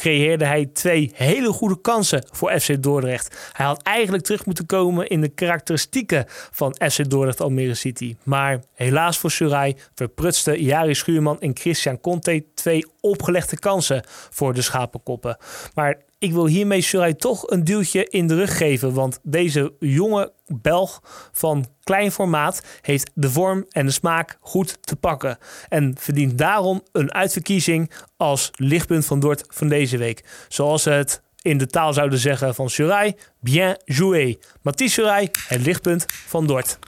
creëerde 0.00 0.44
hij 0.44 0.66
twee 0.72 1.10
hele 1.14 1.52
goede 1.52 1.80
kansen 1.80 2.26
voor 2.30 2.60
FC 2.60 2.82
Dordrecht. 2.82 3.50
Hij 3.52 3.66
had 3.66 3.82
eigenlijk 3.82 4.24
terug 4.24 4.46
moeten 4.46 4.66
komen 4.66 5.06
in 5.06 5.20
de 5.20 5.28
karakteristieken 5.28 6.24
van 6.28 6.76
FC 6.90 7.10
Dordrecht 7.10 7.40
Almere 7.40 7.74
City. 7.74 8.16
Maar 8.22 8.60
helaas 8.74 9.18
voor 9.18 9.30
Surai 9.30 9.76
verprutste 9.94 10.62
Jari 10.62 10.94
Schuurman 10.94 11.40
en 11.40 11.56
Christian 11.56 12.00
Conte 12.00 12.44
twee 12.54 12.86
opgelegde 13.00 13.58
kansen 13.58 14.04
voor 14.30 14.54
de 14.54 14.62
schapenkoppen. 14.62 15.36
Maar 15.74 15.98
ik 16.20 16.32
wil 16.32 16.46
hiermee 16.46 16.80
Surai 16.80 17.16
toch 17.16 17.50
een 17.50 17.64
duwtje 17.64 18.04
in 18.04 18.26
de 18.26 18.34
rug 18.34 18.56
geven. 18.56 18.94
Want 18.94 19.18
deze 19.22 19.72
jonge 19.78 20.32
Belg 20.46 21.02
van 21.32 21.66
klein 21.84 22.12
formaat 22.12 22.62
heeft 22.80 23.10
de 23.14 23.30
vorm 23.30 23.66
en 23.70 23.86
de 23.86 23.92
smaak 23.92 24.38
goed 24.40 24.78
te 24.80 24.96
pakken. 24.96 25.38
En 25.68 25.94
verdient 25.98 26.38
daarom 26.38 26.82
een 26.92 27.12
uitverkiezing 27.12 27.90
als 28.16 28.50
lichtpunt 28.54 29.06
van 29.06 29.20
Dort 29.20 29.44
van 29.48 29.68
deze 29.68 29.96
week. 29.96 30.24
Zoals 30.48 30.82
ze 30.82 30.90
het 30.90 31.22
in 31.42 31.58
de 31.58 31.66
taal 31.66 31.92
zouden 31.92 32.18
zeggen 32.18 32.54
van 32.54 32.70
Surai, 32.70 33.14
bien 33.40 33.82
joué. 33.84 34.36
Mathieu 34.62 34.88
Surai, 34.88 35.28
het 35.46 35.60
lichtpunt 35.60 36.04
van 36.08 36.46
Dort. 36.46 36.78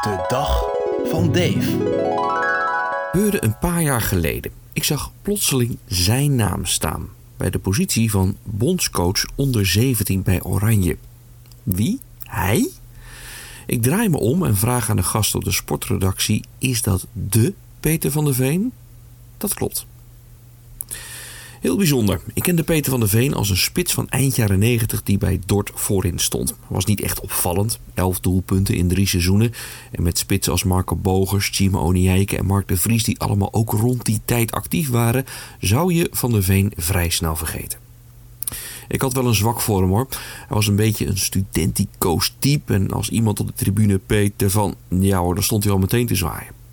De 0.00 0.24
dag 0.28 0.64
van 1.04 1.32
Dave. 1.32 1.94
Gebeurde 3.10 3.42
een 3.42 3.58
paar 3.58 3.82
jaar 3.82 4.00
geleden. 4.00 4.65
Ik 4.76 4.84
zag 4.84 5.12
plotseling 5.22 5.78
zijn 5.86 6.34
naam 6.34 6.64
staan 6.64 7.08
bij 7.36 7.50
de 7.50 7.58
positie 7.58 8.10
van 8.10 8.36
bondscoach 8.42 9.24
onder 9.34 9.66
17 9.66 10.22
bij 10.22 10.42
Oranje. 10.42 10.96
Wie? 11.62 12.00
Hij? 12.22 12.68
Ik 13.66 13.82
draai 13.82 14.08
me 14.08 14.18
om 14.18 14.44
en 14.44 14.56
vraag 14.56 14.90
aan 14.90 14.96
de 14.96 15.02
gast 15.02 15.34
op 15.34 15.44
de 15.44 15.52
sportredactie: 15.52 16.44
is 16.58 16.82
dat 16.82 17.06
de 17.12 17.54
Peter 17.80 18.10
van 18.10 18.24
der 18.24 18.34
Veen? 18.34 18.72
Dat 19.36 19.54
klopt. 19.54 19.86
Heel 21.66 21.76
bijzonder. 21.76 22.20
Ik 22.34 22.42
kende 22.42 22.62
Peter 22.62 22.90
van 22.90 23.00
der 23.00 23.08
Veen 23.08 23.34
als 23.34 23.50
een 23.50 23.56
spits 23.56 23.92
van 23.94 24.08
eind 24.08 24.36
jaren 24.36 24.58
90 24.58 25.02
die 25.02 25.18
bij 25.18 25.40
Dort 25.46 25.70
voorin 25.74 26.18
stond. 26.18 26.54
Was 26.68 26.84
niet 26.84 27.00
echt 27.00 27.20
opvallend. 27.20 27.78
Elf 27.94 28.20
doelpunten 28.20 28.74
in 28.74 28.88
drie 28.88 29.06
seizoenen. 29.06 29.52
En 29.90 30.02
met 30.02 30.18
spitsen 30.18 30.52
als 30.52 30.64
Marco 30.64 30.96
Bogers, 30.96 31.48
Chima 31.52 31.78
Onijeike 31.78 32.36
en 32.36 32.46
Mark 32.46 32.68
de 32.68 32.76
Vries 32.76 33.04
die 33.04 33.18
allemaal 33.18 33.52
ook 33.52 33.72
rond 33.72 34.04
die 34.04 34.20
tijd 34.24 34.52
actief 34.52 34.88
waren, 34.88 35.24
zou 35.60 35.94
je 35.94 36.08
van 36.12 36.30
der 36.30 36.42
Veen 36.42 36.72
vrij 36.76 37.08
snel 37.08 37.36
vergeten. 37.36 37.78
Ik 38.88 39.00
had 39.00 39.12
wel 39.12 39.26
een 39.26 39.34
zwak 39.34 39.60
voor 39.60 39.80
hem 39.80 39.90
hoor. 39.90 40.06
Hij 40.36 40.56
was 40.56 40.66
een 40.66 40.76
beetje 40.76 41.06
een 41.06 41.18
studenticoos 41.18 42.34
type. 42.38 42.74
En 42.74 42.90
als 42.90 43.08
iemand 43.08 43.40
op 43.40 43.46
de 43.46 43.52
tribune 43.52 43.98
Peter 43.98 44.50
van, 44.50 44.74
ja 44.88 45.18
hoor, 45.18 45.34
dan 45.34 45.44
stond 45.44 45.64
hij 45.64 45.72
al 45.72 45.78
meteen 45.78 46.06
te 46.06 46.14
zwaaien. 46.14 46.65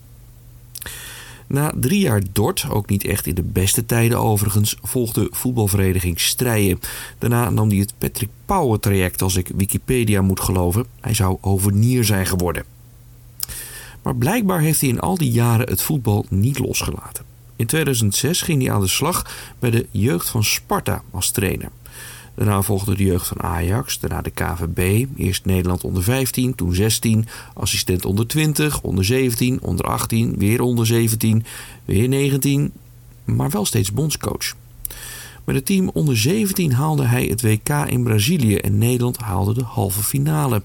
Na 1.53 1.71
drie 1.75 1.99
jaar 1.99 2.21
Dort, 2.31 2.65
ook 2.69 2.89
niet 2.89 3.05
echt 3.05 3.27
in 3.27 3.35
de 3.35 3.43
beste 3.43 3.85
tijden 3.85 4.19
overigens, 4.19 4.77
volgde 4.81 5.27
voetbalvereniging 5.31 6.19
Strijen. 6.19 6.79
Daarna 7.17 7.49
nam 7.49 7.69
hij 7.69 7.77
het 7.77 7.93
Patrick 7.97 8.29
Pauwen 8.45 8.79
traject 8.79 9.21
als 9.21 9.35
ik 9.35 9.51
Wikipedia 9.55 10.21
moet 10.21 10.39
geloven. 10.39 10.85
Hij 10.99 11.13
zou 11.13 11.37
overnier 11.41 12.03
zijn 12.03 12.25
geworden. 12.25 12.63
Maar 14.01 14.15
blijkbaar 14.15 14.59
heeft 14.59 14.81
hij 14.81 14.89
in 14.89 14.99
al 14.99 15.17
die 15.17 15.31
jaren 15.31 15.69
het 15.69 15.81
voetbal 15.81 16.25
niet 16.29 16.59
losgelaten. 16.59 17.25
In 17.55 17.65
2006 17.65 18.41
ging 18.41 18.63
hij 18.63 18.71
aan 18.71 18.81
de 18.81 18.87
slag 18.87 19.31
bij 19.59 19.69
de 19.69 19.87
jeugd 19.91 20.29
van 20.29 20.43
Sparta 20.43 21.03
als 21.11 21.31
trainer. 21.31 21.69
Daarna 22.35 22.61
volgde 22.61 22.95
de 22.95 23.03
jeugd 23.03 23.27
van 23.27 23.41
Ajax, 23.41 23.99
daarna 23.99 24.21
de 24.21 24.29
KVB, 24.29 25.05
eerst 25.15 25.45
Nederland 25.45 25.83
onder 25.83 26.03
15, 26.03 26.55
toen 26.55 26.73
16, 26.75 27.27
assistent 27.53 28.05
onder 28.05 28.27
20, 28.27 28.81
onder 28.81 29.05
17, 29.05 29.61
onder 29.61 29.85
18, 29.85 30.37
weer 30.37 30.61
onder 30.61 30.85
17, 30.85 31.45
weer 31.85 32.07
19, 32.07 32.71
maar 33.23 33.49
wel 33.49 33.65
steeds 33.65 33.91
bondscoach. 33.91 34.55
Met 35.43 35.55
het 35.55 35.65
team 35.65 35.89
onder 35.93 36.17
17 36.17 36.73
haalde 36.73 37.05
hij 37.05 37.25
het 37.25 37.41
WK 37.41 37.69
in 37.69 38.03
Brazilië 38.03 38.55
en 38.55 38.77
Nederland 38.77 39.17
haalde 39.17 39.53
de 39.53 39.63
halve 39.63 40.03
finale. 40.03 40.61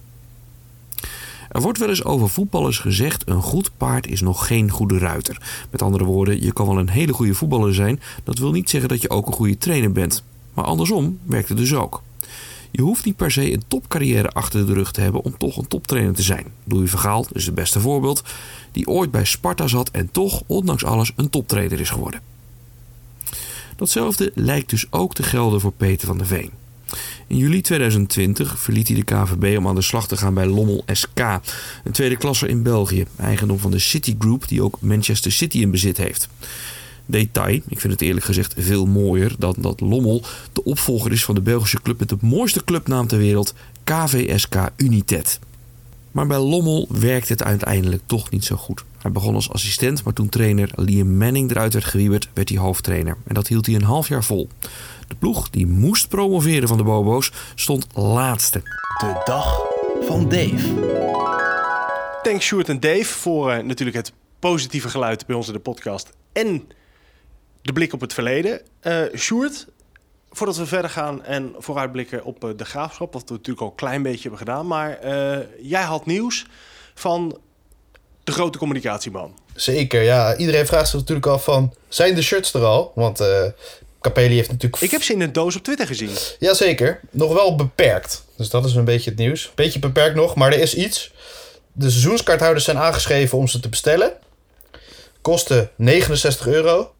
Er 1.48 1.60
wordt 1.60 1.78
wel 1.78 1.88
eens 1.88 2.04
over 2.04 2.28
voetballers 2.28 2.78
gezegd: 2.78 3.28
een 3.28 3.42
goed 3.42 3.70
paard 3.76 4.06
is 4.06 4.20
nog 4.20 4.46
geen 4.46 4.70
goede 4.70 4.98
ruiter. 4.98 5.66
Met 5.70 5.82
andere 5.82 6.04
woorden, 6.04 6.42
je 6.42 6.52
kan 6.52 6.66
wel 6.66 6.78
een 6.78 6.88
hele 6.88 7.12
goede 7.12 7.34
voetballer 7.34 7.74
zijn, 7.74 8.00
dat 8.24 8.38
wil 8.38 8.50
niet 8.50 8.70
zeggen 8.70 8.88
dat 8.88 9.02
je 9.02 9.10
ook 9.10 9.26
een 9.26 9.32
goede 9.32 9.58
trainer 9.58 9.92
bent. 9.92 10.24
Maar 10.58 10.66
andersom 10.66 11.18
werkt 11.22 11.48
het 11.48 11.58
dus 11.58 11.74
ook. 11.74 12.02
Je 12.70 12.82
hoeft 12.82 13.04
niet 13.04 13.16
per 13.16 13.30
se 13.30 13.52
een 13.52 13.62
topcarrière 13.68 14.28
achter 14.28 14.66
de 14.66 14.72
rug 14.72 14.92
te 14.92 15.00
hebben 15.00 15.22
om 15.22 15.36
toch 15.36 15.56
een 15.56 15.68
toptrainer 15.68 16.14
te 16.14 16.22
zijn. 16.22 16.46
Louis 16.64 16.90
Vergaal 16.90 17.26
is 17.32 17.46
het 17.46 17.54
beste 17.54 17.80
voorbeeld, 17.80 18.22
die 18.72 18.86
ooit 18.86 19.10
bij 19.10 19.24
Sparta 19.24 19.66
zat 19.66 19.90
en 19.90 20.10
toch, 20.10 20.42
ondanks 20.46 20.84
alles, 20.84 21.12
een 21.16 21.30
toptrainer 21.30 21.80
is 21.80 21.90
geworden. 21.90 22.20
Datzelfde 23.76 24.32
lijkt 24.34 24.70
dus 24.70 24.86
ook 24.90 25.14
te 25.14 25.22
gelden 25.22 25.60
voor 25.60 25.72
Peter 25.72 26.06
van 26.06 26.18
der 26.18 26.26
Veen. 26.26 26.50
In 27.26 27.36
juli 27.36 27.60
2020 27.60 28.58
verliet 28.58 28.88
hij 28.88 28.96
de 28.96 29.02
KVB 29.02 29.58
om 29.58 29.68
aan 29.68 29.74
de 29.74 29.82
slag 29.82 30.08
te 30.08 30.16
gaan 30.16 30.34
bij 30.34 30.46
Lommel 30.46 30.84
SK, 30.86 31.18
een 31.84 31.92
tweede 31.92 32.16
klasse 32.16 32.48
in 32.48 32.62
België, 32.62 33.06
eigendom 33.16 33.58
van 33.58 33.70
de 33.70 33.78
Citigroup 33.78 34.48
die 34.48 34.62
ook 34.62 34.80
Manchester 34.80 35.32
City 35.32 35.58
in 35.58 35.70
bezit 35.70 35.96
heeft 35.96 36.28
detail. 37.08 37.60
Ik 37.68 37.80
vind 37.80 37.92
het 37.92 38.02
eerlijk 38.02 38.24
gezegd 38.24 38.54
veel 38.58 38.86
mooier 38.86 39.34
dan 39.38 39.54
dat 39.58 39.80
Lommel 39.80 40.22
de 40.52 40.64
opvolger 40.64 41.12
is 41.12 41.24
van 41.24 41.34
de 41.34 41.40
Belgische 41.40 41.82
club 41.82 41.98
met 41.98 42.08
de 42.08 42.16
mooiste 42.20 42.64
clubnaam 42.64 43.06
ter 43.06 43.18
wereld, 43.18 43.54
KVSK 43.84 44.56
United. 44.76 45.38
Maar 46.10 46.26
bij 46.26 46.38
Lommel 46.38 46.86
werkte 46.90 47.32
het 47.32 47.42
uiteindelijk 47.42 48.02
toch 48.06 48.30
niet 48.30 48.44
zo 48.44 48.56
goed. 48.56 48.84
Hij 48.98 49.10
begon 49.10 49.34
als 49.34 49.50
assistent, 49.50 50.04
maar 50.04 50.12
toen 50.12 50.28
trainer 50.28 50.70
Liam 50.74 51.16
Manning 51.16 51.50
eruit 51.50 51.72
werd 51.72 51.84
gewieberd, 51.84 52.28
werd 52.34 52.48
hij 52.48 52.58
hoofdtrainer. 52.58 53.16
En 53.26 53.34
dat 53.34 53.46
hield 53.46 53.66
hij 53.66 53.74
een 53.74 53.82
half 53.82 54.08
jaar 54.08 54.24
vol. 54.24 54.48
De 55.08 55.14
ploeg 55.14 55.50
die 55.50 55.66
moest 55.66 56.08
promoveren 56.08 56.68
van 56.68 56.76
de 56.76 56.82
Bobo's 56.82 57.32
stond 57.54 57.86
laatste. 57.94 58.62
De 58.98 59.20
dag 59.24 59.62
van 60.00 60.28
Dave. 60.28 60.96
Thanks 62.22 62.46
Sjoerd 62.46 62.68
en 62.68 62.80
Dave 62.80 63.04
voor 63.04 63.52
uh, 63.52 63.58
natuurlijk 63.58 63.96
het 63.96 64.12
positieve 64.38 64.88
geluid 64.88 65.26
bij 65.26 65.36
ons 65.36 65.46
in 65.46 65.52
de 65.52 65.58
podcast. 65.58 66.10
En 66.32 66.62
de 67.62 67.72
blik 67.72 67.92
op 67.92 68.00
het 68.00 68.12
verleden. 68.12 68.60
Uh, 68.82 69.02
Sjoerd, 69.16 69.66
voordat 70.30 70.56
we 70.56 70.66
verder 70.66 70.90
gaan 70.90 71.24
en 71.24 71.54
vooruitblikken 71.58 72.24
op 72.24 72.44
uh, 72.44 72.50
de 72.56 72.64
graafschap, 72.64 73.12
wat 73.12 73.28
we 73.28 73.34
natuurlijk 73.34 73.60
al 73.60 73.68
een 73.68 73.74
klein 73.74 74.02
beetje 74.02 74.20
hebben 74.20 74.38
gedaan, 74.38 74.66
maar 74.66 74.98
uh, 75.04 75.38
jij 75.60 75.82
had 75.82 76.06
nieuws 76.06 76.46
van 76.94 77.38
de 78.24 78.32
grote 78.32 78.58
communicatieman. 78.58 79.38
Zeker, 79.54 80.02
ja. 80.02 80.36
Iedereen 80.36 80.66
vraagt 80.66 80.88
zich 80.88 81.00
natuurlijk 81.00 81.26
af 81.26 81.44
van, 81.44 81.74
zijn 81.88 82.14
de 82.14 82.22
shirts 82.22 82.54
er 82.54 82.64
al? 82.64 82.92
Want 82.94 83.20
Capelli 84.00 84.34
heeft 84.34 84.50
natuurlijk... 84.50 84.82
Ik 84.82 84.90
heb 84.90 85.02
ze 85.02 85.12
in 85.12 85.20
een 85.20 85.32
doos 85.32 85.56
op 85.56 85.62
Twitter 85.62 85.86
gezien. 85.86 86.10
Jazeker, 86.38 87.00
nog 87.10 87.32
wel 87.32 87.56
beperkt. 87.56 88.24
Dus 88.36 88.50
dat 88.50 88.64
is 88.64 88.74
een 88.74 88.84
beetje 88.84 89.10
het 89.10 89.18
nieuws. 89.18 89.52
Beetje 89.54 89.78
beperkt 89.78 90.14
nog, 90.14 90.34
maar 90.34 90.52
er 90.52 90.58
is 90.58 90.74
iets. 90.74 91.12
De 91.72 91.90
seizoenskaarthouders 91.90 92.64
zijn 92.64 92.78
aangeschreven 92.78 93.38
om 93.38 93.48
ze 93.48 93.60
te 93.60 93.68
bestellen. 93.68 94.12
Kosten 95.20 95.70
69 95.76 96.46
euro. 96.46 96.92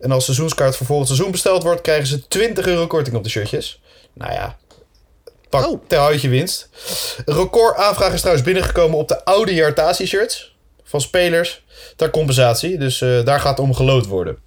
En 0.00 0.10
als 0.10 0.24
seizoenskaart 0.24 0.76
voor 0.76 0.86
volgend 0.86 1.08
seizoen 1.08 1.30
besteld 1.30 1.62
wordt, 1.62 1.80
krijgen 1.80 2.06
ze 2.06 2.28
20 2.28 2.66
euro 2.66 2.86
korting 2.86 3.16
op 3.16 3.24
de 3.24 3.30
shirtjes. 3.30 3.80
Nou 4.12 4.32
ja, 4.32 4.56
pak 5.48 5.66
oh. 5.66 5.80
ter 5.86 5.98
houtje 5.98 6.28
winst. 6.28 6.68
Een 7.24 7.34
record 7.34 7.76
aanvraag 7.76 8.12
is 8.12 8.20
trouwens 8.20 8.46
binnengekomen 8.46 8.98
op 8.98 9.08
de 9.08 9.24
oude 9.24 9.54
Jartasi 9.54 10.06
shirts 10.06 10.56
van 10.84 11.00
spelers 11.00 11.64
ter 11.96 12.10
compensatie. 12.10 12.78
Dus 12.78 13.00
uh, 13.00 13.24
daar 13.24 13.40
gaat 13.40 13.58
om 13.58 13.74
gelood 13.74 14.06
worden. 14.06 14.38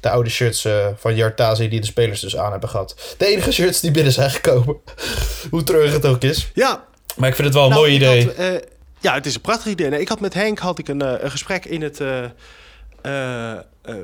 De 0.00 0.10
oude 0.10 0.30
shirts 0.30 0.64
uh, 0.64 0.86
van 0.96 1.14
Jartazi 1.14 1.68
die 1.68 1.80
de 1.80 1.86
spelers 1.86 2.20
dus 2.20 2.36
aan 2.36 2.50
hebben 2.50 2.68
gehad. 2.68 3.14
De 3.18 3.26
enige 3.26 3.52
shirts 3.52 3.80
die 3.80 3.90
binnen 3.90 4.12
zijn 4.12 4.30
gekomen. 4.30 4.76
Hoe 5.50 5.62
treurig 5.62 5.92
het 5.92 6.06
ook 6.06 6.22
is. 6.22 6.50
Ja. 6.54 6.84
Maar 7.16 7.28
ik 7.28 7.34
vind 7.34 7.46
het 7.46 7.56
wel 7.56 7.64
een 7.64 7.70
nou, 7.70 7.82
mooi 7.82 7.94
idee. 7.94 8.24
Had, 8.24 8.38
uh, 8.38 8.60
ja, 9.00 9.14
het 9.14 9.26
is 9.26 9.34
een 9.34 9.40
prachtig 9.40 9.72
idee. 9.72 9.88
Nee, 9.88 10.00
ik 10.00 10.08
had 10.08 10.20
met 10.20 10.34
Henk 10.34 10.58
had 10.58 10.78
ik 10.78 10.88
een, 10.88 11.24
een 11.24 11.30
gesprek 11.30 11.64
in 11.64 11.82
het 11.82 12.00
uh, 13.84 13.96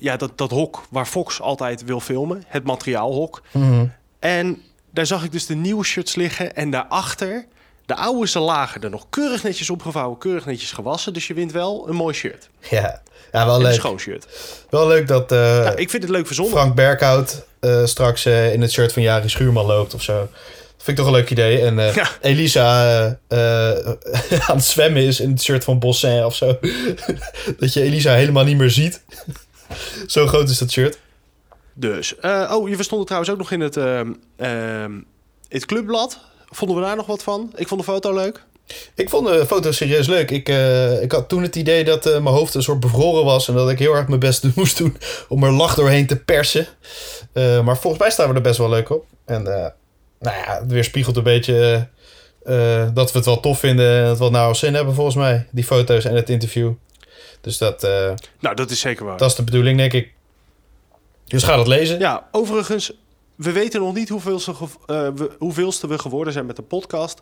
ja, 0.00 0.16
dat, 0.16 0.38
dat 0.38 0.50
hok 0.50 0.82
waar 0.90 1.06
Fox 1.06 1.40
altijd 1.40 1.84
wil 1.84 2.00
filmen. 2.00 2.44
Het 2.46 2.64
materiaalhok. 2.64 3.42
Mm 3.52 3.92
En 4.18 4.62
daar 4.90 5.06
zag 5.06 5.24
ik 5.24 5.32
dus 5.32 5.46
de 5.46 5.54
nieuwe 5.54 5.84
shirts 5.84 6.14
liggen. 6.14 6.54
En 6.54 6.70
daarachter, 6.70 7.46
de 7.86 7.94
oude 7.94 8.28
ze 8.28 8.38
lagen 8.38 8.82
er 8.82 8.90
nog 8.90 9.06
keurig 9.10 9.42
netjes 9.42 9.70
opgevouwen, 9.70 10.18
keurig 10.18 10.46
netjes 10.46 10.72
gewassen. 10.72 11.12
Dus 11.12 11.26
je 11.26 11.34
wint 11.34 11.52
wel 11.52 11.88
een 11.88 11.94
mooi 11.94 12.14
shirt. 12.14 12.48
Ja, 12.70 13.02
ja 13.32 13.46
wel 13.46 13.58
leuk. 13.58 13.66
Een 13.66 13.74
schoon 13.74 13.98
shirt. 13.98 14.26
Wel 14.70 14.86
leuk 14.86 15.08
dat 15.08 15.32
uh, 15.32 15.38
ja, 15.38 15.76
ik 15.76 15.90
vind 15.90 16.02
het 16.02 16.12
leuk 16.12 16.26
verzonnen. 16.26 16.54
Frank 16.54 16.74
Berkhout 16.74 17.46
uh, 17.60 17.84
straks 17.84 18.26
uh, 18.26 18.52
in 18.52 18.60
het 18.60 18.72
shirt 18.72 18.92
van 18.92 19.02
Jari 19.02 19.28
Schuurman 19.28 19.66
loopt 19.66 19.94
of 19.94 20.02
zo. 20.02 20.28
Vind 20.76 20.98
ik 20.98 21.04
toch 21.04 21.06
een 21.06 21.20
leuk 21.20 21.30
idee. 21.30 21.60
En 21.60 21.78
uh, 21.78 21.94
ja. 21.94 22.08
Elisa 22.20 23.04
uh, 23.28 23.70
aan 24.48 24.56
het 24.56 24.64
zwemmen 24.64 25.02
is 25.02 25.20
in 25.20 25.30
het 25.30 25.42
shirt 25.42 25.64
van 25.64 25.78
Bossin 25.78 26.24
of 26.24 26.34
zo. 26.34 26.58
dat 27.58 27.72
je 27.72 27.82
Elisa 27.82 28.12
helemaal 28.12 28.44
niet 28.44 28.56
meer 28.56 28.70
ziet. 28.70 29.02
zo 30.06 30.26
groot 30.26 30.48
is 30.48 30.58
dat 30.58 30.70
shirt. 30.70 30.98
Dus. 31.74 32.14
Oh, 32.50 32.68
je 32.68 32.74
verstond 32.74 32.98
het 32.98 33.06
trouwens 33.06 33.32
ook 33.32 33.38
nog 33.38 33.52
in 33.52 33.60
het, 33.60 33.74
het 35.48 35.66
clubblad. 35.66 36.18
Vonden 36.50 36.76
we 36.76 36.82
daar 36.82 36.96
nog 36.96 37.06
wat 37.06 37.22
van? 37.22 37.52
Ik 37.54 37.68
vond 37.68 37.80
de 37.80 37.86
foto 37.86 38.14
leuk. 38.14 38.44
Ik 38.94 39.10
vond 39.10 39.26
de 39.26 39.46
foto 39.46 39.72
serieus 39.72 40.06
leuk. 40.06 40.30
Ik, 40.30 40.48
eh, 40.48 41.02
ik 41.02 41.12
had 41.12 41.28
toen 41.28 41.42
het 41.42 41.56
idee 41.56 41.84
dat 41.84 42.06
eh, 42.06 42.12
mijn 42.12 42.34
hoofd 42.34 42.54
een 42.54 42.62
soort 42.62 42.80
bevroren 42.80 43.24
was. 43.24 43.48
En 43.48 43.54
dat 43.54 43.70
ik 43.70 43.78
heel 43.78 43.94
erg 43.94 44.08
mijn 44.08 44.20
best 44.20 44.44
moest 44.56 44.78
doen 44.78 44.96
om 45.28 45.44
er 45.44 45.52
lach 45.52 45.74
doorheen 45.74 46.06
te 46.06 46.16
persen. 46.16 46.66
Eh, 47.32 47.64
maar 47.64 47.78
volgens 47.78 48.02
mij 48.02 48.10
staan 48.10 48.28
we 48.28 48.34
er 48.34 48.40
best 48.40 48.58
wel 48.58 48.68
leuk 48.68 48.90
op. 48.90 49.04
En 49.24 49.46
eh, 49.46 49.70
nou 50.18 50.36
ja, 50.36 50.58
het 50.60 50.72
weerspiegelt 50.72 51.16
een 51.16 51.22
beetje 51.22 51.88
eh, 52.46 52.88
dat 52.94 53.12
we 53.12 53.16
het 53.18 53.26
wel 53.26 53.40
tof 53.40 53.58
vinden. 53.58 53.98
En 53.98 54.04
dat 54.04 54.18
we 54.18 54.24
het 54.24 54.32
nou 54.32 54.54
zin 54.54 54.74
hebben 54.74 54.94
volgens 54.94 55.16
mij. 55.16 55.46
Die 55.50 55.64
foto's 55.64 56.04
en 56.04 56.14
het 56.14 56.30
interview. 56.30 56.72
Dus 57.40 57.58
dat, 57.58 57.84
eh, 57.84 58.12
Nou, 58.40 58.54
dat 58.54 58.70
is 58.70 58.80
zeker 58.80 59.04
waar. 59.04 59.18
dat 59.18 59.30
is 59.30 59.36
de 59.36 59.44
bedoeling, 59.44 59.78
denk 59.78 59.92
ik. 59.92 60.12
Dus 61.24 61.42
ga 61.42 61.56
dat 61.56 61.66
lezen. 61.66 61.98
Ja, 61.98 62.28
overigens, 62.30 62.92
we 63.34 63.52
weten 63.52 63.80
nog 63.80 63.94
niet 63.94 64.08
hoeveelste, 64.08 64.50
eh, 64.50 65.08
we, 65.14 65.30
hoeveelste 65.38 65.88
we 65.88 65.98
geworden 65.98 66.32
zijn 66.32 66.46
met 66.46 66.56
de 66.56 66.62
podcast. 66.62 67.20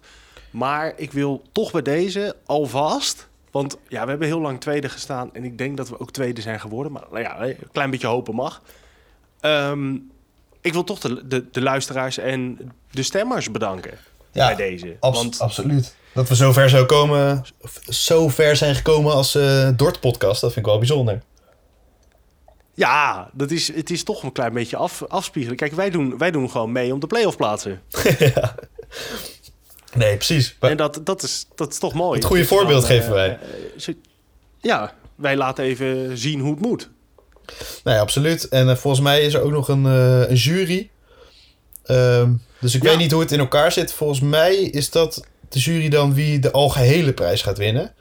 Maar 0.50 0.92
ik 0.96 1.12
wil 1.12 1.42
toch 1.52 1.72
bij 1.72 1.82
deze 1.82 2.36
alvast... 2.46 3.28
Want 3.50 3.76
ja, 3.88 4.02
we 4.02 4.10
hebben 4.10 4.28
heel 4.28 4.40
lang 4.40 4.60
tweede 4.60 4.88
gestaan. 4.88 5.34
En 5.34 5.44
ik 5.44 5.58
denk 5.58 5.76
dat 5.76 5.88
we 5.88 6.00
ook 6.00 6.10
tweede 6.10 6.40
zijn 6.40 6.60
geworden. 6.60 6.92
Maar 6.92 7.04
nou 7.10 7.22
ja, 7.22 7.42
een 7.42 7.56
klein 7.72 7.90
beetje 7.90 8.06
hopen 8.06 8.34
mag. 8.34 8.62
Ehm, 9.40 9.96
ik 10.64 10.72
wil 10.72 10.84
toch 10.84 10.98
de, 10.98 11.26
de, 11.26 11.44
de 11.50 11.60
luisteraars 11.60 12.18
en 12.18 12.58
de 12.90 13.02
stemmers 13.02 13.50
bedanken 13.50 13.98
bij 14.32 14.54
deze. 14.54 14.96
Want 15.00 15.38
absoluut. 15.38 15.94
Dat 16.12 16.28
we 16.28 16.36
zo 16.36 16.52
ver, 16.52 16.68
zou 16.70 16.84
komen, 16.86 17.44
zo 17.88 18.28
ver 18.28 18.56
zijn 18.56 18.74
gekomen 18.74 19.12
als 19.12 19.34
eh 19.34 19.68
Dort 19.76 20.00
podcast, 20.00 20.40
dat 20.40 20.52
vind 20.52 20.64
ik 20.64 20.70
wel 20.70 20.78
bijzonder. 20.80 21.22
ja, 22.74 23.30
dat 23.32 23.50
is, 23.50 23.74
het 23.74 23.90
is 23.90 24.04
toch 24.04 24.22
een 24.22 24.32
klein 24.32 24.52
beetje 24.52 24.76
af, 24.76 25.02
afspiegelen. 25.08 25.56
Kijk, 25.56 25.72
wij 25.72 25.90
doen, 25.90 26.18
wij 26.18 26.30
doen 26.30 26.50
gewoon 26.50 26.72
mee 26.72 26.92
om 26.92 27.00
de 27.00 27.06
play-off 27.06 27.36
plaatsen. 27.36 27.80
Nee, 29.94 30.14
precies. 30.16 30.56
En 30.60 30.76
dat, 30.76 31.00
dat, 31.04 31.22
is, 31.22 31.46
dat 31.54 31.72
is 31.72 31.78
toch 31.78 31.92
mooi. 31.94 32.18
Het 32.18 32.24
goede 32.26 32.46
dan, 32.46 32.58
voorbeeld 32.58 32.82
eh, 32.82 32.88
geven 32.88 33.12
wij. 33.12 33.28
eh, 33.28 33.38
zo- 33.78 33.92
ja, 34.60 34.94
wij 35.14 35.36
laten 35.36 35.64
even 35.64 36.18
zien 36.18 36.40
hoe 36.40 36.50
het 36.50 36.60
moet. 36.60 36.90
Nee, 37.84 37.98
absoluut. 37.98 38.48
En 38.48 38.68
eh, 38.68 38.76
volgens 38.76 39.02
mij 39.02 39.20
is 39.22 39.34
er 39.34 39.40
ook 39.42 39.50
nog 39.50 39.68
een, 39.68 39.86
eh, 39.86 40.28
een 40.28 40.34
jury. 40.36 40.90
Ehm, 41.84 42.32
dus 42.60 42.74
ik 42.74 42.82
Ja. 42.82 42.88
weet 42.88 42.98
niet 42.98 43.10
hoe 43.12 43.20
het 43.20 43.32
in 43.32 43.38
elkaar 43.38 43.72
zit. 43.72 43.92
Volgens 43.92 44.20
mij 44.20 44.54
is 44.56 44.90
dat 44.90 45.22
de 45.48 45.58
jury 45.58 45.88
dan 45.88 46.14
wie 46.14 46.38
de 46.38 46.50
algehele 46.52 47.12
prijs 47.12 47.42
gaat 47.42 47.58
winnen. 47.58 47.94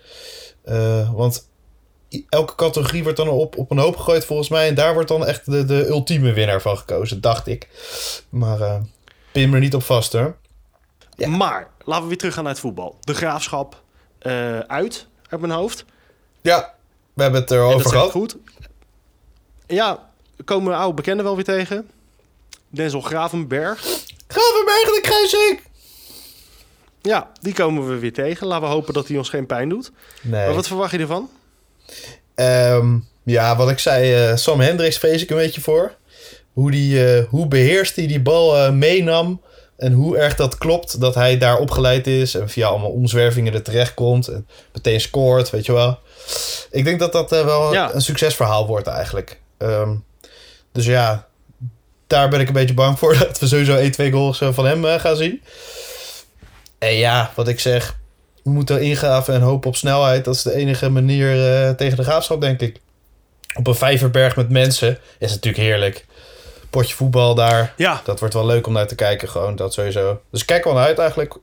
Eh, 0.63 1.13
want 1.13 1.47
elke 2.29 2.55
categorie 2.55 3.03
wordt 3.03 3.17
dan 3.17 3.27
op, 3.29 3.57
op 3.57 3.71
een 3.71 3.77
hoop 3.77 3.95
gegooid 3.97 4.25
volgens 4.25 4.49
mij. 4.49 4.67
En 4.67 4.75
daar 4.75 4.93
wordt 4.93 5.07
dan 5.09 5.25
echt 5.25 5.45
de, 5.45 5.65
de 5.65 5.87
ultieme 5.87 6.33
winnaar 6.33 6.61
van 6.61 6.77
gekozen, 6.77 7.21
dacht 7.21 7.47
ik. 7.47 7.67
Maar 8.29 8.61
eh 8.61 8.75
pin 9.31 9.53
er 9.53 9.59
niet 9.59 9.75
op 9.75 9.83
vast 9.83 10.13
hoor. 10.13 10.35
Ja. 11.15 11.27
Maar, 11.27 11.67
laten 11.83 12.01
we 12.03 12.07
weer 12.09 12.17
teruggaan 12.17 12.43
naar 12.43 12.51
het 12.53 12.61
voetbal. 12.61 12.97
De 12.99 13.13
graafschap 13.13 13.81
eh, 14.19 14.59
uit, 14.59 15.07
uit 15.29 15.41
mijn 15.41 15.53
hoofd. 15.53 15.85
Ja, 16.41 16.73
we 17.13 17.21
hebben 17.21 17.41
het 17.41 17.51
erover 17.51 17.89
gehad. 17.89 18.11
goed. 18.11 18.37
Ja, 19.67 20.09
komen 20.45 20.71
we 20.71 20.77
oude 20.77 20.93
bekenden 20.95 21.25
wel 21.25 21.35
weer 21.35 21.43
tegen. 21.43 21.89
Denzel 22.69 23.01
Gravenberg. 23.01 23.81
Gravenberg 24.27 24.85
de 24.85 24.99
Kruising! 25.01 25.59
Ja, 27.01 27.31
die 27.41 27.53
komen 27.53 27.87
we 27.87 27.95
weer 27.99 28.13
tegen. 28.13 28.47
Laten 28.47 28.67
we 28.67 28.73
hopen 28.73 28.93
dat 28.93 29.07
hij 29.07 29.17
ons 29.17 29.29
geen 29.29 29.45
pijn 29.45 29.69
doet. 29.69 29.91
Nee. 30.21 30.45
Maar 30.45 30.55
wat 30.55 30.67
verwacht 30.67 30.91
je 30.91 30.97
ervan? 30.97 31.29
Ehm, 32.35 32.97
ja, 33.23 33.55
wat 33.55 33.69
ik 33.69 33.79
zei, 33.79 34.13
eh, 34.29 34.35
Sam 34.35 34.59
Hendricks 34.59 34.97
vrees 34.97 35.21
ik 35.21 35.29
een 35.29 35.37
beetje 35.37 35.61
voor. 35.61 35.95
Hoe, 36.53 36.71
die, 36.71 37.05
eh, 37.15 37.23
hoe 37.29 37.47
beheerst 37.47 37.95
hij 37.95 38.07
die 38.07 38.21
bal 38.21 38.57
eh, 38.57 38.71
meenam. 38.71 39.41
En 39.77 39.91
hoe 39.93 40.17
erg 40.17 40.35
dat 40.35 40.57
klopt 40.57 40.99
dat 40.99 41.15
hij 41.15 41.37
daar 41.37 41.57
opgeleid 41.59 42.07
is. 42.07 42.35
En 42.35 42.49
via 42.49 42.67
allemaal 42.67 42.89
omzwervingen 42.89 43.53
er 43.53 43.61
terecht 43.63 43.93
komt. 43.93 44.27
En 44.27 44.47
meteen 44.73 45.01
scoort, 45.01 45.49
weet 45.49 45.65
je 45.65 45.71
wel. 45.73 45.99
Ik 46.71 46.83
denk 46.83 46.99
dat 46.99 47.11
dat 47.11 47.29
wel 47.29 47.73
Ja. 47.73 47.93
een 47.93 48.01
succesverhaal 48.01 48.67
wordt 48.67 48.87
eigenlijk. 48.87 49.39
Ehm, 49.63 49.95
dus 50.71 50.85
ja, 50.85 51.27
daar 52.07 52.29
ben 52.29 52.39
ik 52.39 52.47
een 52.47 52.53
beetje 52.53 52.73
bang 52.73 52.99
voor. 52.99 53.17
Dat 53.27 53.39
we 53.39 53.47
sowieso 53.47 54.07
1-2 54.09 54.11
goals 54.13 54.41
eh, 54.41 54.53
van 54.53 54.65
hem 54.65 54.85
eh, 54.85 54.99
gaan 54.99 55.15
zien. 55.15 55.41
En 56.79 56.93
ja, 56.95 57.31
wat 57.35 57.47
ik 57.47 57.59
zeg. 57.59 57.97
We 58.43 58.49
moeten 58.49 58.81
ingaven 58.81 59.33
en 59.33 59.41
hopen 59.41 59.69
op 59.69 59.75
snelheid. 59.75 60.25
Dat 60.25 60.35
is 60.35 60.41
de 60.41 60.53
enige 60.53 60.89
manier 60.89 61.53
eh, 61.63 61.69
tegen 61.69 61.97
de 61.97 62.03
graafschap, 62.03 62.41
denk 62.41 62.59
ik. 62.61 62.79
Op 63.55 63.67
een 63.67 63.75
vijverberg 63.75 64.35
met 64.35 64.49
mensen 64.49 64.97
is 65.19 65.31
natuurlijk 65.31 65.63
heerlijk. 65.63 66.05
Potje 66.69 66.95
voetbal 66.95 67.35
daar. 67.35 67.73
Ja, 67.77 68.01
Dat 68.03 68.19
wordt 68.19 68.33
wel 68.33 68.45
leuk 68.45 68.67
om 68.67 68.73
naar 68.73 68.87
te 68.87 68.95
kijken, 68.95 69.29
gewoon. 69.29 69.55
Dat 69.55 69.73
sowieso. 69.73 70.21
Dus 70.31 70.41
ik 70.41 70.47
kijk 70.47 70.63
wel 70.63 70.73
naar 70.73 70.85
uit 70.85 70.99
eigenlijk. 70.99 71.35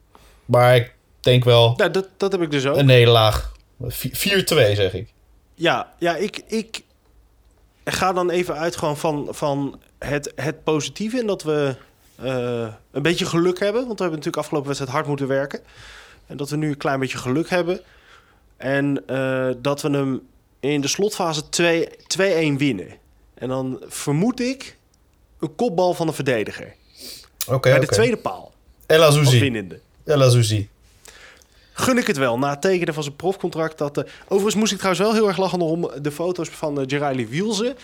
Maar 0.44 0.76
ik 0.76 0.94
denk 1.20 1.44
wel 1.44 1.76
dat, 1.76 2.08
dat 2.16 2.32
heb 2.32 2.42
ik 2.42 2.50
dus 2.50 2.66
ook. 2.66 2.76
een 2.76 2.86
nederlaag. 2.86 3.52
Vi- 3.88 4.12
4-2 4.14 4.74
zeg 4.74 4.92
ik. 4.94 5.12
Ja, 5.54 5.92
ja 5.98 6.16
ik, 6.16 6.42
ik 6.46 6.82
ga 7.92 8.12
dan 8.12 8.30
even 8.30 8.56
uit 8.56 8.76
gewoon 8.76 8.96
van, 8.96 9.28
van 9.30 9.80
het, 9.98 10.32
het 10.34 10.64
positieve. 10.64 11.20
En 11.20 11.26
dat 11.26 11.42
we 11.42 11.76
eh, 12.14 12.68
een 12.90 13.02
beetje 13.02 13.26
geluk 13.26 13.58
hebben. 13.58 13.86
Want 13.86 13.98
we 13.98 14.02
hebben 14.02 14.18
natuurlijk 14.18 14.36
afgelopen 14.36 14.66
wedstrijd 14.66 14.94
hard 14.94 15.06
moeten 15.06 15.26
werken. 15.26 15.60
En 16.26 16.36
dat 16.36 16.50
we 16.50 16.56
nu 16.56 16.68
een 16.68 16.76
klein 16.76 17.00
beetje 17.00 17.18
geluk 17.18 17.50
hebben. 17.50 17.80
En 18.56 19.02
eh, 19.06 19.48
dat 19.56 19.82
we 19.82 19.90
hem 19.90 20.20
in 20.60 20.80
de 20.80 20.88
slotfase 20.88 21.48
2 21.48 21.88
2-1 22.54 22.56
winnen. 22.56 22.88
En 23.34 23.48
dan 23.48 23.82
vermoed 23.86 24.40
ik 24.40 24.76
een 25.38 25.54
kopbal 25.54 25.94
van 25.94 26.06
de 26.06 26.12
verdediger. 26.12 26.74
Oké, 27.46 27.70
bij 27.70 27.80
de 27.80 27.86
tweede 27.86 28.16
paal. 28.16 28.52
Als 28.86 29.00
Azouzi. 29.00 29.40
winnende. 29.40 29.80
Gun 31.80 31.98
ik 31.98 32.06
het 32.06 32.16
wel. 32.16 32.38
Na 32.38 32.50
het 32.50 32.60
tekenen 32.60 32.94
van 32.94 33.02
zijn 33.02 33.16
profcontract. 33.16 33.78
Dat, 33.78 33.98
eh, 33.98 34.04
overigens 34.24 34.54
moest 34.54 34.72
ik 34.72 34.78
trouwens 34.78 35.04
wel 35.06 35.14
heel 35.14 35.28
erg 35.28 35.36
lachen 35.38 35.60
om 35.60 35.90
de 36.02 36.12
foto's 36.12 36.48
van 36.48 36.78
uh, 36.80 36.84
Gerali 36.86 37.26
Wielse. 37.28 37.74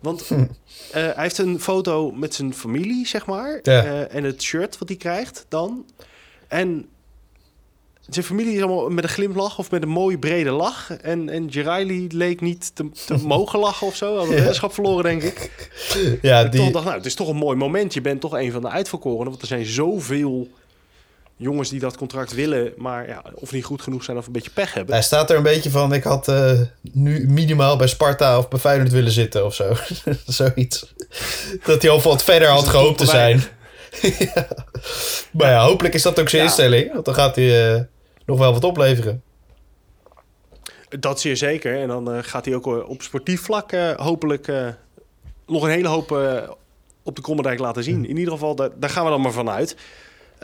Want 0.00 0.26
Hm. 0.26 0.34
eh, 0.40 0.46
hij 0.90 1.14
heeft 1.16 1.38
een 1.38 1.60
foto 1.60 2.10
met 2.10 2.34
zijn 2.34 2.54
familie, 2.54 3.06
zeg 3.06 3.26
maar. 3.26 3.58
Ja. 3.62 4.04
En 4.06 4.24
het 4.24 4.42
shirt 4.42 4.78
wat 4.78 4.88
hij 4.88 4.96
krijgt 4.96 5.46
dan. 5.48 5.84
En 6.48 6.88
zijn 8.08 8.24
familie 8.24 8.54
is 8.54 8.62
allemaal 8.62 8.88
met 8.90 9.04
een 9.04 9.10
glimlach 9.10 9.58
of 9.58 9.70
met 9.70 9.82
een 9.82 9.88
mooie 9.88 10.18
brede 10.18 10.50
lach. 10.50 10.90
En, 10.96 11.28
en 11.28 11.52
Gerali 11.52 12.06
leek 12.12 12.40
niet 12.40 12.74
te, 12.74 12.90
te 13.06 13.16
mogen 13.26 13.58
lachen 13.58 13.86
of 13.86 13.96
zo. 13.96 14.16
Had 14.16 14.26
een 14.28 14.34
weddenschap 14.34 14.72
verloren, 14.74 15.04
denk 15.04 15.22
ik. 15.22 15.70
Ja, 16.22 16.40
Ik 16.40 16.50
toch 16.50 16.60
die, 16.60 16.70
dacht, 16.72 16.84
nou, 16.84 16.96
het 16.96 17.06
is 17.06 17.14
toch 17.14 17.28
een 17.28 17.36
mooi 17.36 17.56
moment. 17.56 17.94
Je 17.94 18.00
bent 18.00 18.20
toch 18.20 18.32
een 18.32 18.52
van 18.52 18.60
de 18.62 18.68
uitverkorenen. 18.68 19.28
Want 19.28 19.40
er 19.40 19.46
zijn 19.46 19.66
zoveel 19.66 20.48
jongens 21.36 21.68
die 21.68 21.80
dat 21.80 21.96
contract 21.96 22.34
willen, 22.34 22.72
maar 22.76 23.08
ja, 23.08 23.22
of 23.34 23.52
niet 23.52 23.64
goed 23.64 23.82
genoeg 23.82 24.04
zijn 24.04 24.16
of 24.16 24.26
een 24.26 24.32
beetje 24.32 24.50
pech 24.50 24.74
hebben. 24.74 24.94
hij 24.94 25.02
staat 25.02 25.30
er 25.30 25.36
een 25.36 25.42
beetje 25.42 25.70
van... 25.70 25.92
Ik 25.92 26.02
had 26.02 26.28
eh, 26.28 26.60
nu 26.92 27.28
minimaal 27.28 27.76
bij 27.76 27.86
Sparta 27.86 28.38
of 28.38 28.48
bij 28.48 28.58
Feyenoord 28.58 28.90
willen 28.90 29.12
zitten 29.12 29.44
of 29.44 29.54
zo. 29.54 29.76
Zoiets. 30.26 30.94
Dat 31.64 31.82
hij 31.82 31.90
al 31.90 32.00
wat 32.00 32.24
verder 32.24 32.48
had 32.48 32.68
gehoopt 32.68 32.98
te 32.98 33.06
zijn. 33.06 33.42
ja. 34.34 34.48
Maar 35.32 35.50
ja, 35.50 35.64
hopelijk 35.64 35.94
is 35.94 36.02
dat 36.02 36.20
ook 36.20 36.28
zijn 36.28 36.42
Ja. 36.42 36.48
instelling. 36.48 36.92
Want 36.92 37.04
dan 37.04 37.14
gaat 37.14 37.36
hij 37.36 37.74
eh, 37.74 37.80
nog 38.26 38.38
wel 38.38 38.52
wat 38.52 38.64
opleveren. 38.64 39.22
Dat 40.88 41.20
zeer 41.20 41.36
zeker. 41.36 41.80
En 41.80 41.88
dan 41.88 42.12
eh, 42.12 42.18
gaat 42.22 42.44
hij 42.44 42.54
ook 42.54 42.66
op 42.66 43.02
sportief 43.02 43.42
vlak 43.42 43.72
hopelijk 43.96 44.52
nog 45.46 45.62
een 45.62 45.70
hele 45.70 45.88
hoop 45.88 46.10
op 47.02 47.16
de 47.16 47.22
Krommerdijk 47.22 47.58
laten 47.58 47.82
zien. 47.84 48.08
In 48.08 48.16
ieder 48.16 48.32
geval, 48.32 48.54
daar, 48.54 48.70
daar 48.76 48.90
gaan 48.90 49.04
we 49.04 49.10
dan 49.10 49.20
maar 49.20 49.32
vanuit. 49.32 49.76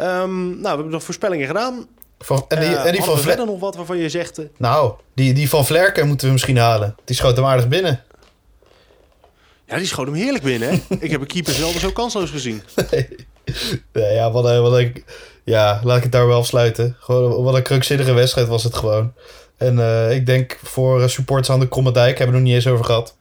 Ehm, 0.01 0.49
nou, 0.49 0.61
we 0.63 0.69
hebben 0.69 0.89
nog 0.91 1.03
voorspellingen 1.03 1.47
gedaan. 1.47 1.87
Van, 2.19 2.45
en 2.49 2.61
die, 2.61 2.69
Eh, 2.77 2.85
en 2.87 2.93
die 2.93 3.01
van 3.03 3.15
we 3.15 3.21
Vler- 3.21 3.29
verder 3.35 3.47
nog 3.53 3.61
wat 3.61 3.77
waarvan 3.77 3.97
je 3.99 4.09
zegt... 4.09 4.39
eh, 4.39 4.45
Nou, 4.57 4.93
die, 5.15 5.33
die 5.33 5.49
van 5.49 5.67
Vlerken 5.67 6.07
moeten 6.07 6.27
we 6.27 6.33
misschien 6.33 6.59
halen. 6.59 6.97
Die 7.05 7.17
schoot 7.17 7.37
hem 7.37 7.45
aardig 7.47 7.69
binnen. 7.69 8.03
ja, 9.67 9.77
die 9.77 9.87
schoot 9.87 10.07
hem 10.07 10.15
heerlijk 10.15 10.45
binnen, 10.45 10.69
hè? 10.69 10.75
ik 11.07 11.11
heb 11.11 11.21
een 11.21 11.27
keeper 11.27 11.53
zelden 11.53 11.81
zo 11.81 11.91
kansloos 11.91 12.31
gezien. 12.31 12.63
Nee, 13.93 14.13
ja, 14.15 14.31
wat 14.31 14.45
een, 14.45 14.63
wat 14.63 14.73
een, 14.73 15.05
ja, 15.45 15.81
laat 15.85 15.97
ik 15.97 16.03
het 16.03 16.13
daar 16.13 16.27
wel 16.27 16.39
afsluiten. 16.39 16.97
Gewoon, 17.01 17.43
wat 17.43 17.55
een 17.55 17.63
krankzinnige 17.63 18.13
wedstrijd 18.13 18.49
was 18.49 18.65
het 18.65 18.75
gewoon. 18.75 19.13
En 19.57 19.79
eh, 19.79 20.15
ik 20.15 20.27
denk 20.27 20.59
voor 20.63 21.11
supporters 21.11 21.51
aan 21.51 21.61
de 21.61 21.69
Kromme 21.69 21.93
Dijk, 21.93 22.19
hebben 22.19 22.27
we 22.27 22.33
het 22.33 22.41
nog 22.41 22.43
niet 22.43 22.65
eens 22.65 22.73
over 22.73 22.85
gehad. 22.85 23.17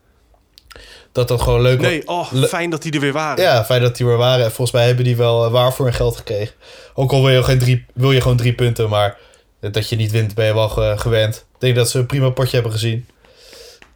Dat 1.12 1.28
dat 1.28 1.42
gewoon 1.42 1.60
leuk 1.60 1.78
was. 1.80 1.86
Nee, 1.90 2.08
oh, 2.08 2.32
fijn 2.32 2.70
dat 2.70 2.82
die 2.82 2.92
er 2.92 3.00
weer 3.00 3.12
waren. 3.12 3.44
Ja, 3.44 3.64
fijn 3.64 3.82
dat 3.82 3.96
die 3.96 4.06
er 4.06 4.16
waren. 4.16 4.44
En 4.44 4.50
volgens 4.50 4.70
mij 4.76 4.86
hebben 4.86 5.04
die 5.04 5.16
wel 5.16 5.44
eh, 5.44 5.50
waar 5.50 5.72
voor 5.72 5.84
hun 5.84 5.94
geld 5.94 6.16
gekregen. 6.16 6.54
Ook 6.94 7.12
al 7.12 7.24
wil 7.24 7.30
je, 7.36 7.42
geen 7.42 7.58
drie, 7.58 7.84
wil 7.94 8.12
je 8.12 8.20
gewoon 8.20 8.36
drie 8.36 8.52
punten, 8.54 8.88
maar 8.88 9.18
dat 9.60 9.88
je 9.88 9.96
niet 9.96 10.10
wint 10.10 10.34
ben 10.34 10.46
je 10.46 10.54
wel 10.54 10.68
ge- 10.68 10.94
gewend. 10.96 11.36
Ik 11.36 11.60
denk 11.60 11.74
dat 11.76 11.90
ze 11.90 11.98
een 11.98 12.06
prima 12.06 12.30
potje 12.30 12.54
hebben 12.54 12.72
gezien. 12.72 13.06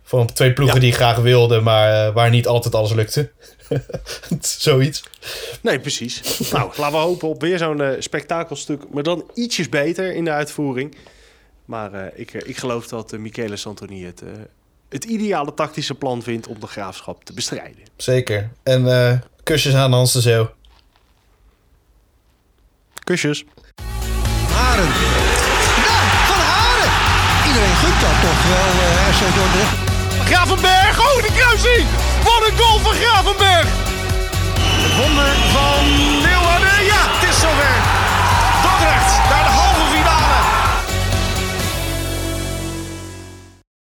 Van 0.03 0.27
twee 0.33 0.53
ploegen 0.53 0.77
Ja. 0.77 0.83
die 0.83 0.93
graag 0.93 1.17
wilden, 1.19 1.63
maar 1.63 2.07
eh, 2.07 2.15
waar 2.15 2.31
niet 2.31 2.47
altijd 2.47 2.75
alles 2.75 2.93
lukte. 2.93 3.31
Zoiets. 4.41 5.05
Nee, 5.63 5.81
precies. 5.81 6.39
nou, 6.51 6.71
laten 6.77 6.99
we 6.99 7.03
hopen 7.05 7.29
op 7.29 7.41
weer 7.41 7.59
zo'n 7.59 7.81
eh, 7.81 7.89
spektakelstuk. 8.01 8.83
Maar 8.93 9.03
dan 9.03 9.31
ietsjes 9.35 9.69
beter 9.69 10.15
in 10.15 10.25
de 10.25 10.31
uitvoering. 10.31 10.97
Maar 11.65 12.11
ik, 12.15 12.33
ik 12.33 12.57
geloof 12.57 12.87
dat 12.89 13.13
uh, 13.13 13.21
Michele 13.21 13.57
Santoni 13.57 14.05
het, 14.05 14.23
het 14.95 15.05
ideale 15.05 15.55
tactische 15.55 15.95
plan 15.95 16.23
vindt 16.23 16.47
om 16.47 16.61
de 16.61 16.67
graafschap 16.67 17.25
te 17.25 17.33
bestrijden. 17.33 17.83
Zeker. 17.97 18.51
En 18.63 18.81
eh, 18.87 19.19
kusjes 19.43 19.75
aan 19.75 19.93
Hans 19.93 20.13
de 20.13 20.21
Zeeuw. 20.21 20.51
Kusjes. 23.05 23.45
Haren. 24.53 24.91
Ja, 25.87 25.99
iedereen 27.47 27.77
gunt 27.83 28.01
dat 28.01 28.17
toch 28.27 28.43
wel, 28.53 28.71
uh, 28.85 29.15
FC 29.15 29.23
Dordrecht. 29.37 29.77
Gravenberg, 30.31 30.95
oh 31.07 31.23
de 31.23 31.33
kruising! 31.39 31.87
Wat 32.25 32.41
een 32.49 32.57
goal 32.59 32.79
van 32.79 32.95
Gravenberg! 32.95 33.69
Het 34.85 34.95
wonder 35.01 35.31
van 35.57 35.85
Leeuwarden, 36.25 36.85
ja, 36.93 37.03
het 37.15 37.29
is 37.31 37.41
zover. 37.41 37.77
Dordrecht 38.63 39.13
naar 39.31 39.45
de 39.49 39.54